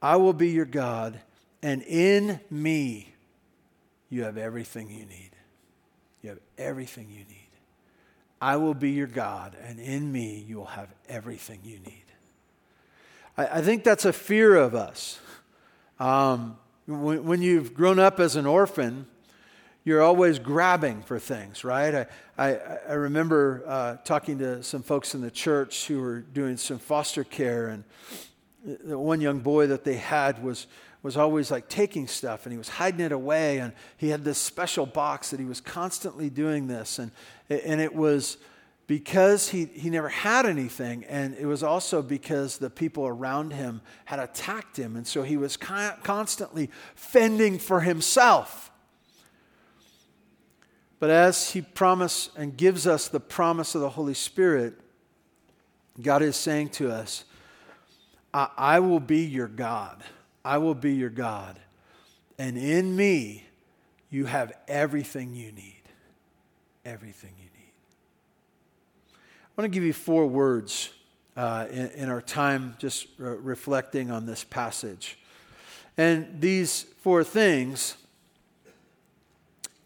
I 0.00 0.16
will 0.16 0.32
be 0.32 0.50
your 0.50 0.66
God, 0.66 1.20
and 1.62 1.82
in 1.82 2.40
me 2.50 3.14
you 4.08 4.24
have 4.24 4.36
everything 4.36 4.90
you 4.90 5.06
need. 5.06 5.30
You 6.22 6.30
have 6.30 6.38
everything 6.58 7.08
you 7.10 7.24
need. 7.24 7.45
I 8.40 8.56
will 8.56 8.74
be 8.74 8.90
your 8.90 9.06
God, 9.06 9.56
and 9.62 9.78
in 9.80 10.12
me 10.12 10.44
you 10.46 10.56
will 10.56 10.66
have 10.66 10.88
everything 11.08 11.60
you 11.64 11.78
need. 11.78 12.04
I, 13.36 13.58
I 13.58 13.62
think 13.62 13.84
that's 13.84 14.04
a 14.04 14.12
fear 14.12 14.56
of 14.56 14.74
us. 14.74 15.18
Um, 15.98 16.58
when, 16.86 17.24
when, 17.24 17.42
you've 17.42 17.74
grown 17.74 17.98
up 17.98 18.20
as 18.20 18.36
an 18.36 18.46
orphan, 18.46 19.06
you're 19.84 20.02
always 20.02 20.38
grabbing 20.38 21.02
for 21.02 21.18
things, 21.18 21.64
right? 21.64 21.94
I, 21.94 22.06
I, 22.36 22.58
I 22.88 22.92
remember 22.92 23.62
uh, 23.66 23.96
talking 24.04 24.38
to 24.38 24.62
some 24.62 24.82
folks 24.82 25.14
in 25.14 25.22
the 25.22 25.30
church 25.30 25.86
who 25.86 26.00
were 26.00 26.20
doing 26.20 26.56
some 26.56 26.78
foster 26.78 27.24
care, 27.24 27.68
and 27.68 27.84
the 28.84 28.98
one 28.98 29.20
young 29.20 29.38
boy 29.38 29.68
that 29.68 29.84
they 29.84 29.94
had 29.94 30.42
was 30.42 30.66
was 31.06 31.16
always 31.16 31.50
like 31.50 31.68
taking 31.68 32.06
stuff 32.06 32.44
and 32.44 32.52
he 32.52 32.58
was 32.58 32.68
hiding 32.68 33.00
it 33.00 33.12
away 33.12 33.58
and 33.58 33.72
he 33.96 34.08
had 34.08 34.24
this 34.24 34.38
special 34.38 34.84
box 34.84 35.30
that 35.30 35.40
he 35.40 35.46
was 35.46 35.60
constantly 35.60 36.28
doing 36.28 36.66
this 36.66 36.98
and 36.98 37.10
and 37.48 37.80
it 37.80 37.94
was 37.94 38.38
because 38.86 39.48
he, 39.48 39.64
he 39.64 39.90
never 39.90 40.08
had 40.08 40.46
anything, 40.46 41.04
and 41.04 41.34
it 41.34 41.46
was 41.46 41.62
also 41.62 42.02
because 42.02 42.58
the 42.58 42.70
people 42.70 43.06
around 43.06 43.52
him 43.52 43.80
had 44.04 44.20
attacked 44.20 44.78
him, 44.78 44.94
and 44.94 45.06
so 45.06 45.22
he 45.24 45.36
was 45.36 45.56
constantly 45.56 46.70
fending 46.94 47.58
for 47.58 47.80
himself. 47.80 48.70
But 51.00 51.10
as 51.10 51.50
he 51.50 51.62
promised 51.62 52.30
and 52.36 52.56
gives 52.56 52.86
us 52.86 53.08
the 53.08 53.20
promise 53.20 53.74
of 53.74 53.80
the 53.80 53.90
Holy 53.90 54.14
Spirit, 54.14 54.74
God 56.00 56.22
is 56.22 56.36
saying 56.36 56.70
to 56.70 56.90
us, 56.90 57.24
I, 58.32 58.48
I 58.56 58.80
will 58.80 59.00
be 59.00 59.24
your 59.24 59.48
God. 59.48 60.02
I 60.46 60.58
will 60.58 60.76
be 60.76 60.94
your 60.94 61.10
God. 61.10 61.58
And 62.38 62.56
in 62.56 62.94
me, 62.94 63.44
you 64.10 64.26
have 64.26 64.52
everything 64.68 65.34
you 65.34 65.50
need. 65.50 65.82
Everything 66.84 67.32
you 67.36 67.50
need. 67.58 67.72
I 69.12 69.60
want 69.60 69.72
to 69.72 69.74
give 69.74 69.82
you 69.82 69.92
four 69.92 70.28
words 70.28 70.90
uh, 71.36 71.66
in, 71.68 71.88
in, 71.88 72.08
our 72.08 72.22
time 72.22 72.76
just 72.78 73.08
re- 73.18 73.36
reflecting 73.36 74.12
on 74.12 74.24
this 74.24 74.44
passage. 74.44 75.18
And 75.98 76.40
these 76.40 76.84
four 77.00 77.24
things 77.24 77.96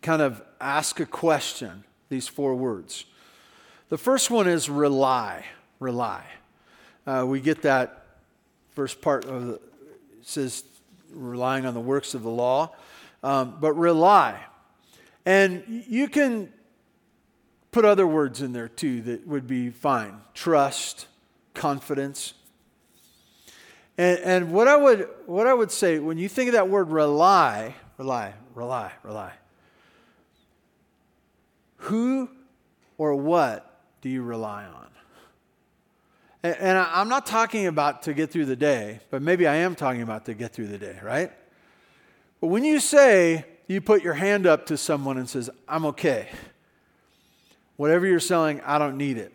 kind 0.02 0.20
of 0.20 0.42
ask 0.60 1.00
a 1.00 1.06
question, 1.06 1.84
these 2.10 2.28
four 2.28 2.54
words. 2.54 3.06
The 3.88 3.98
first 3.98 4.30
one 4.30 4.46
is 4.46 4.68
rely. 4.68 5.46
Rely. 5.78 6.22
Uh, 7.06 7.24
we 7.26 7.40
get 7.40 7.62
that 7.62 8.04
first 8.74 9.00
part 9.00 9.24
of 9.24 9.46
the, 9.46 9.60
says 10.22 10.64
relying 11.12 11.66
on 11.66 11.74
the 11.74 11.80
works 11.80 12.14
of 12.14 12.22
the 12.22 12.30
law, 12.30 12.74
um, 13.22 13.56
but 13.60 13.72
rely. 13.74 14.40
And 15.26 15.84
you 15.88 16.08
can 16.08 16.52
Put 17.72 17.84
other 17.84 18.06
words 18.06 18.42
in 18.42 18.52
there 18.52 18.68
too 18.68 19.00
that 19.02 19.26
would 19.26 19.46
be 19.46 19.70
fine 19.70 20.20
trust, 20.34 21.06
confidence. 21.54 22.34
And, 23.96 24.18
and 24.20 24.52
what, 24.52 24.66
I 24.66 24.76
would, 24.76 25.08
what 25.26 25.46
I 25.46 25.54
would 25.54 25.70
say, 25.70 25.98
when 25.98 26.18
you 26.18 26.28
think 26.28 26.48
of 26.48 26.54
that 26.54 26.68
word 26.68 26.90
rely, 26.90 27.74
rely, 27.96 28.34
rely, 28.54 28.92
rely, 29.02 29.32
who 31.76 32.28
or 32.98 33.14
what 33.14 33.82
do 34.00 34.08
you 34.08 34.22
rely 34.22 34.64
on? 34.64 34.86
And, 36.42 36.78
I'm 36.78 37.08
not 37.08 37.26
talking 37.26 37.66
about 37.66 38.02
to 38.04 38.14
get 38.14 38.30
through 38.30 38.46
the 38.46 38.56
day, 38.56 39.00
but 39.10 39.20
maybe 39.20 39.46
I 39.46 39.56
am 39.56 39.74
talking 39.74 40.00
about 40.00 40.24
to 40.24 40.34
get 40.34 40.52
through 40.52 40.68
the 40.68 40.78
day, 40.78 40.98
right? 41.02 41.30
But 42.40 42.46
when 42.46 42.64
you 42.64 42.80
say 42.80 43.44
you 43.66 43.80
put 43.80 44.02
your 44.02 44.14
hand 44.14 44.46
up 44.46 44.66
to 44.66 44.78
someone 44.78 45.18
and 45.18 45.28
says, 45.28 45.50
I'm 45.68 45.84
okay, 45.86 46.28
whatever 47.76 48.06
you're 48.06 48.20
selling, 48.20 48.62
I 48.62 48.78
don't 48.78 48.96
need 48.96 49.18
it. 49.18 49.34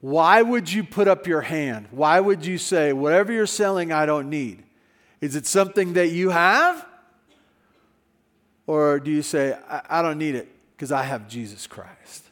Why 0.00 0.42
would 0.42 0.72
you 0.72 0.82
put 0.82 1.06
up 1.06 1.26
your 1.26 1.42
hand? 1.42 1.86
Why 1.90 2.18
would 2.18 2.44
you 2.44 2.58
say, 2.58 2.92
whatever 2.92 3.32
you're 3.32 3.46
selling, 3.46 3.92
I 3.92 4.06
don't 4.06 4.30
need? 4.30 4.64
Is 5.20 5.36
it 5.36 5.46
something 5.46 5.92
that 5.92 6.08
you 6.08 6.30
have? 6.30 6.84
Or 8.66 8.98
do 8.98 9.10
you 9.10 9.22
say, 9.22 9.56
I, 9.68 9.82
I 9.88 10.02
don't 10.02 10.18
need 10.18 10.34
it 10.34 10.48
because 10.74 10.90
I 10.90 11.02
have 11.02 11.28
Jesus 11.28 11.66
Christ? 11.66 12.24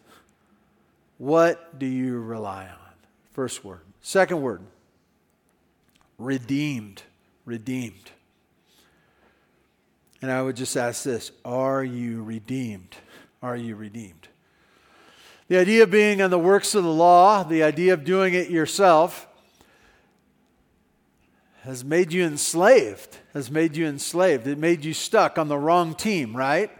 What 1.18 1.78
do 1.78 1.86
you 1.86 2.18
rely 2.18 2.64
on? 2.64 2.89
First 3.32 3.64
word. 3.64 3.82
Second 4.02 4.42
word, 4.42 4.62
redeemed. 6.18 7.02
Redeemed. 7.44 8.10
And 10.22 10.30
I 10.30 10.42
would 10.42 10.56
just 10.56 10.76
ask 10.76 11.04
this 11.04 11.32
Are 11.44 11.82
you 11.82 12.22
redeemed? 12.22 12.96
Are 13.42 13.56
you 13.56 13.76
redeemed? 13.76 14.28
The 15.48 15.58
idea 15.58 15.82
of 15.82 15.90
being 15.90 16.22
on 16.22 16.30
the 16.30 16.38
works 16.38 16.74
of 16.74 16.84
the 16.84 16.92
law, 16.92 17.42
the 17.42 17.62
idea 17.62 17.92
of 17.92 18.04
doing 18.04 18.34
it 18.34 18.50
yourself, 18.50 19.26
has 21.62 21.84
made 21.84 22.12
you 22.12 22.24
enslaved. 22.24 23.18
Has 23.32 23.50
made 23.50 23.76
you 23.76 23.86
enslaved. 23.86 24.46
It 24.46 24.58
made 24.58 24.84
you 24.84 24.94
stuck 24.94 25.38
on 25.38 25.48
the 25.48 25.58
wrong 25.58 25.94
team, 25.94 26.36
right? 26.36 26.70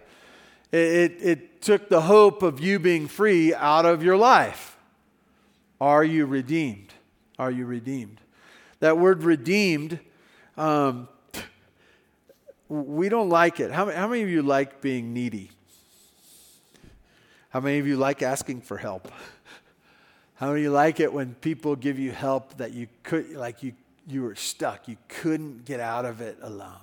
It, 0.73 0.79
it, 0.79 1.13
it 1.21 1.63
took 1.63 1.89
the 1.89 2.03
hope 2.03 2.43
of 2.43 2.61
you 2.61 2.79
being 2.79 3.09
free 3.09 3.55
out 3.55 3.87
of 3.87 4.03
your 4.03 4.17
life. 4.17 4.77
Are 5.81 6.05
you 6.05 6.27
redeemed? 6.27 6.93
Are 7.39 7.51
you 7.51 7.67
redeemed? 7.67 8.21
That 8.81 8.99
word 8.99 9.23
redeemed, 9.23 9.99
um, 10.57 11.09
we 12.69 13.09
don't 13.09 13.29
like 13.29 13.61
it. 13.61 13.73
How, 13.73 13.91
how 13.91 14.09
many 14.09 14.23
of 14.23 14.29
you 14.29 14.43
like 14.43 14.81
being 14.81 15.13
needy? 15.13 15.51
How 17.51 17.61
many 17.61 17.79
of 17.79 17.87
you 17.87 17.97
like 17.97 18.23
asking 18.23 18.61
for 18.61 18.77
help? 18.77 19.11
How 20.37 20.49
many 20.49 20.61
of 20.61 20.65
you 20.65 20.71
like 20.71 21.01
it 21.01 21.13
when 21.13 21.35
people 21.35 21.77
give 21.77 21.99
you 21.99 22.13
help 22.13 22.57
that 22.59 22.73
you 22.73 22.87
could, 23.03 23.33
like 23.33 23.63
you, 23.63 23.73
you 24.07 24.23
were 24.23 24.35
stuck, 24.35 24.89
you 24.89 24.97
couldn't 25.09 25.65
get 25.65 25.81
out 25.81 26.05
of 26.05 26.21
it 26.21 26.39
alone? 26.41 26.77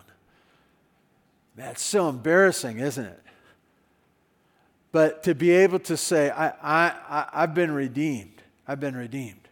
That's 1.55 1.81
so 1.81 2.09
embarrassing, 2.09 2.79
isn't 2.79 3.05
it? 3.05 3.23
But 4.91 5.23
to 5.23 5.33
be 5.33 5.51
able 5.51 5.79
to 5.79 5.97
say, 5.97 6.29
I, 6.29 6.49
I, 6.49 6.93
I, 7.09 7.29
I've 7.33 7.53
been 7.53 7.71
redeemed, 7.71 8.36
I've 8.67 8.79
been 8.79 8.95
redeemed. 8.95 9.47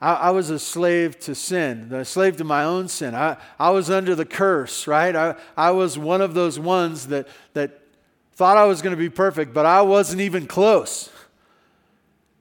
I, 0.00 0.14
I, 0.14 0.30
was 0.30 0.50
a 0.50 0.58
slave 0.58 1.20
to 1.20 1.34
sin, 1.34 1.92
a 1.92 2.04
slave 2.04 2.36
to 2.38 2.44
my 2.44 2.64
own 2.64 2.88
sin. 2.88 3.14
I, 3.14 3.36
I 3.58 3.70
was 3.70 3.90
under 3.90 4.14
the 4.14 4.24
curse, 4.24 4.86
right? 4.86 5.14
I, 5.14 5.36
I 5.56 5.70
was 5.70 5.96
one 5.96 6.20
of 6.20 6.34
those 6.34 6.58
ones 6.58 7.08
that, 7.08 7.28
that 7.54 7.82
Thought 8.34 8.56
I 8.56 8.64
was 8.64 8.80
going 8.80 8.92
to 8.92 8.98
be 8.98 9.10
perfect, 9.10 9.52
but 9.52 9.66
I 9.66 9.82
wasn't 9.82 10.22
even 10.22 10.46
close. 10.46 11.10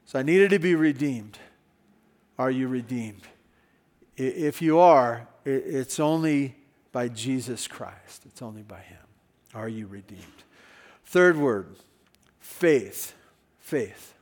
So 0.05 0.19
I 0.19 0.23
needed 0.23 0.51
to 0.51 0.59
be 0.59 0.73
redeemed. 0.75 1.37
Are 2.39 2.49
you 2.49 2.67
redeemed? 2.67 3.27
If 4.15 4.61
you 4.61 4.79
are, 4.79 5.27
it's 5.45 5.99
only 5.99 6.55
by 6.91 7.07
Jesus 7.09 7.67
Christ. 7.67 8.23
It's 8.25 8.41
only 8.41 8.61
by 8.61 8.79
Him. 8.79 8.97
Are 9.53 9.69
you 9.69 9.87
redeemed? 9.87 10.23
Third 11.05 11.37
word 11.37 11.75
faith. 12.39 13.13
Faith. 13.59 14.13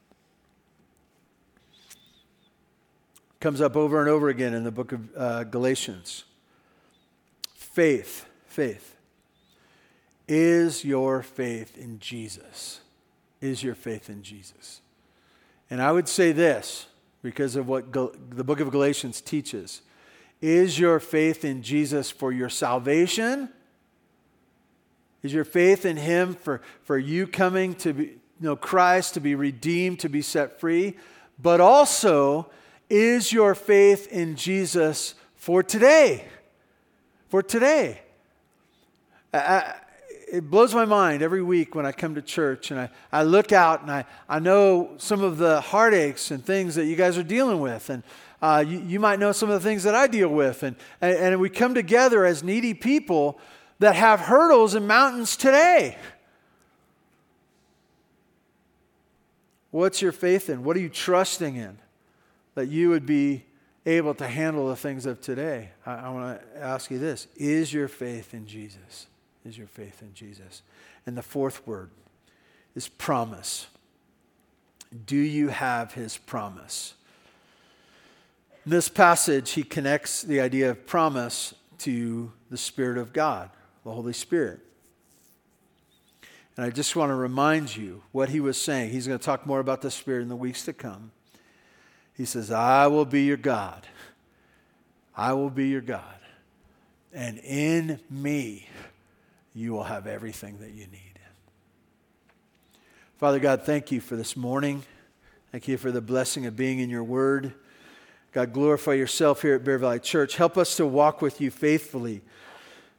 Comes 3.40 3.62
up 3.62 3.78
over 3.78 4.02
and 4.02 4.10
over 4.10 4.28
again 4.28 4.54
in 4.54 4.64
the 4.64 4.72
book 4.72 4.92
of 4.92 5.10
uh, 5.16 5.44
Galatians. 5.46 6.26
Faith. 7.54 8.26
Faith. 8.48 8.96
Is 10.28 10.84
your 10.84 11.22
faith 11.22 11.78
in 11.78 12.00
Jesus? 12.00 12.82
Is 13.42 13.64
your 13.64 13.76
faith 13.76 14.10
in 14.10 14.24
Jesus? 14.24 14.82
And 15.70 15.82
I 15.82 15.92
would 15.92 16.10
say 16.10 16.34
this 16.34 16.88
because 17.22 17.56
of 17.56 17.68
what 17.68 17.92
Gal- 17.92 18.12
the 18.30 18.44
book 18.44 18.60
of 18.60 18.72
Galatians 18.72 19.22
teaches. 19.22 19.82
Is 20.42 20.78
your 20.78 21.00
faith 21.00 21.46
in 21.46 21.62
Jesus 21.62 22.12
for 22.12 22.32
your 22.32 22.50
salvation? 22.50 23.50
Is 25.24 25.34
your 25.34 25.46
faith 25.46 25.86
in 25.86 25.98
Him 25.98 26.34
for, 26.34 26.62
for 26.84 26.98
you 26.98 27.26
coming 27.26 27.74
to 27.76 27.94
be, 27.94 28.04
you 28.04 28.20
know 28.40 28.56
Christ, 28.56 29.14
to 29.16 29.20
be 29.20 29.36
redeemed, 29.36 30.00
to 30.02 30.10
be 30.10 30.22
set 30.22 30.60
free? 30.60 30.98
But 31.42 31.62
also, 31.62 32.50
is 32.90 33.32
your 33.32 33.56
faith 33.56 34.12
in 34.12 34.36
Jesus 34.36 35.16
for 35.36 35.64
today? 35.64 36.26
For 37.30 37.44
today. 37.44 38.02
I, 39.34 39.76
it 40.32 40.50
blows 40.50 40.74
my 40.74 40.86
mind 40.86 41.22
every 41.22 41.42
week 41.42 41.76
when 41.76 41.86
I 41.86 41.92
come 41.92 42.16
to 42.16 42.22
church 42.22 42.72
and 42.72 42.80
I, 42.80 42.90
I 43.12 43.24
look 43.24 43.52
out 43.52 43.82
and 43.82 43.92
I, 43.92 44.06
I 44.28 44.40
know 44.40 44.92
some 44.98 45.24
of 45.24 45.38
the 45.38 45.62
heartaches 45.62 46.32
and 46.32 46.44
things 46.44 46.76
that 46.76 46.86
you 46.86 46.96
guys 46.96 47.18
are 47.18 47.24
dealing 47.24 47.60
with. 47.60 47.90
And 47.90 48.04
uh, 48.42 48.64
you, 48.66 48.80
you 48.80 49.00
might 49.00 49.20
know 49.20 49.32
some 49.32 49.50
of 49.50 49.62
the 49.62 49.68
things 49.68 49.84
that 49.84 49.96
I 49.96 50.08
deal 50.08 50.30
with. 50.30 50.64
And, 50.64 50.76
and, 51.02 51.16
and 51.18 51.40
we 51.40 51.50
come 51.50 51.74
together 51.74 52.26
as 52.26 52.44
needy 52.44 52.74
people 52.74 53.40
that 53.80 53.96
have 53.96 54.20
hurdles 54.20 54.76
and 54.76 54.88
mountains 54.88 55.38
today. 55.38 55.98
What's 59.72 60.02
your 60.02 60.12
faith 60.12 60.50
in? 60.50 60.64
What 60.64 60.76
are 60.76 60.80
you 60.80 60.90
trusting 60.90 61.56
in? 61.56 61.78
That 62.60 62.68
you 62.68 62.90
would 62.90 63.06
be 63.06 63.46
able 63.86 64.14
to 64.16 64.28
handle 64.28 64.68
the 64.68 64.76
things 64.76 65.06
of 65.06 65.22
today. 65.22 65.70
I, 65.86 65.94
I 65.94 66.10
want 66.10 66.42
to 66.42 66.62
ask 66.62 66.92
you 66.92 67.00
this 67.00 67.26
Is 67.38 67.72
your 67.74 67.88
faith 67.88 68.34
in 68.34 68.46
Jesus? 68.48 69.08
is 69.46 69.58
your 69.58 69.68
faith 69.68 70.02
in 70.02 70.14
Jesus. 70.14 70.62
And 71.06 71.18
the 71.18 71.22
fourth 71.22 71.66
word 71.66 71.90
is 72.76 72.90
promise. 72.90 73.68
Do 75.06 75.16
you 75.16 75.48
have 75.48 75.94
his 75.94 76.18
promise? 76.18 76.96
In 78.66 78.72
this 78.72 78.90
passage, 78.90 79.52
he 79.52 79.64
connects 79.64 80.22
the 80.22 80.42
idea 80.42 80.72
of 80.72 80.86
promise 80.86 81.56
to 81.78 82.34
the 82.50 82.58
Spirit 82.58 82.98
of 82.98 83.14
God, 83.14 83.50
the 83.86 83.92
Holy 83.92 84.12
Spirit. 84.12 84.60
And 86.58 86.66
I 86.66 86.72
just 86.72 86.98
want 86.98 87.12
to 87.12 87.16
remind 87.16 87.78
you 87.78 88.04
what 88.12 88.28
he 88.28 88.42
was 88.42 88.58
saying. 88.60 88.90
He's 88.90 89.08
going 89.08 89.18
to 89.18 89.26
talk 89.26 89.46
more 89.46 89.62
about 89.62 89.82
the 89.82 89.90
Spirit 89.90 90.24
in 90.24 90.28
the 90.28 90.36
weeks 90.36 90.66
to 90.66 90.74
come. 90.74 91.14
He 92.20 92.26
says, 92.26 92.52
I 92.52 92.88
will 92.88 93.06
be 93.06 93.24
your 93.24 93.38
God. 93.38 93.88
I 95.16 95.32
will 95.32 95.50
be 95.50 95.70
your 95.70 95.80
God. 95.80 96.04
And 97.14 97.38
in 97.38 98.02
me, 98.10 98.68
you 99.56 99.72
will 99.72 99.86
have 99.86 100.06
everything 100.06 100.58
that 100.60 100.72
you 100.72 100.86
need. 100.88 101.18
Father 103.20 103.40
God, 103.40 103.62
thank 103.64 103.90
you 103.94 104.02
for 104.02 104.18
this 104.18 104.36
morning. 104.36 104.84
Thank 105.54 105.70
you 105.70 105.78
for 105.78 105.92
the 105.92 106.02
blessing 106.02 106.46
of 106.46 106.58
being 106.58 106.80
in 106.80 106.90
your 106.90 107.06
word. 107.06 107.54
God, 108.34 108.52
glorify 108.52 108.96
yourself 108.96 109.42
here 109.42 109.56
at 109.56 109.64
Bear 109.64 109.78
Valley 109.78 110.02
Church. 110.02 110.36
Help 110.36 110.58
us 110.58 110.76
to 110.76 110.86
walk 110.86 111.22
with 111.22 111.40
you 111.40 111.50
faithfully. 111.50 112.22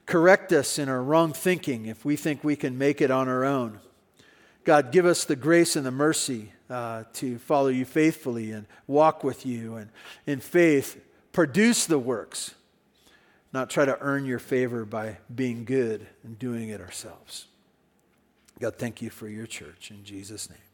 Correct 0.07 0.51
us 0.51 0.79
in 0.79 0.89
our 0.89 1.03
wrong 1.03 1.35
thinking 1.35 1.85
if 1.85 2.07
we 2.07 2.17
think 2.17 2.43
we 2.43 2.57
can 2.57 2.79
make 2.79 3.03
it 3.03 3.11
on 3.11 3.29
our 3.29 3.45
own. 3.45 3.81
God, 4.65 4.93
give 4.93 5.05
us 5.05 5.27
the 5.27 5.37
grace 5.37 5.77
and 5.77 5.85
the 5.85 5.91
mercy 5.91 6.53
uh, 6.71 7.05
to 7.15 7.39
follow 7.39 7.69
you 7.69 7.85
faithfully 7.85 8.53
and 8.53 8.67
walk 8.87 9.25
with 9.25 9.45
you 9.45 9.77
and 9.77 9.91
in 10.27 10.41
faith 10.41 11.03
produce 11.33 11.87
the 11.87 11.99
works 11.99 12.55
not 13.53 13.71
try 13.71 13.85
to 13.85 13.99
earn 14.01 14.25
your 14.25 14.39
favor 14.39 14.85
by 14.85 15.19
being 15.35 15.65
good 15.65 16.07
and 16.23 16.39
doing 16.39 16.69
it 16.69 16.81
ourselves. 16.81 17.47
God, 18.61 18.77
thank 18.77 19.03
you 19.03 19.11
for 19.11 19.29
your 19.29 19.47
church 19.47 19.91
in 19.91 20.05
Jesus' 20.05 20.49
name. 20.49 20.70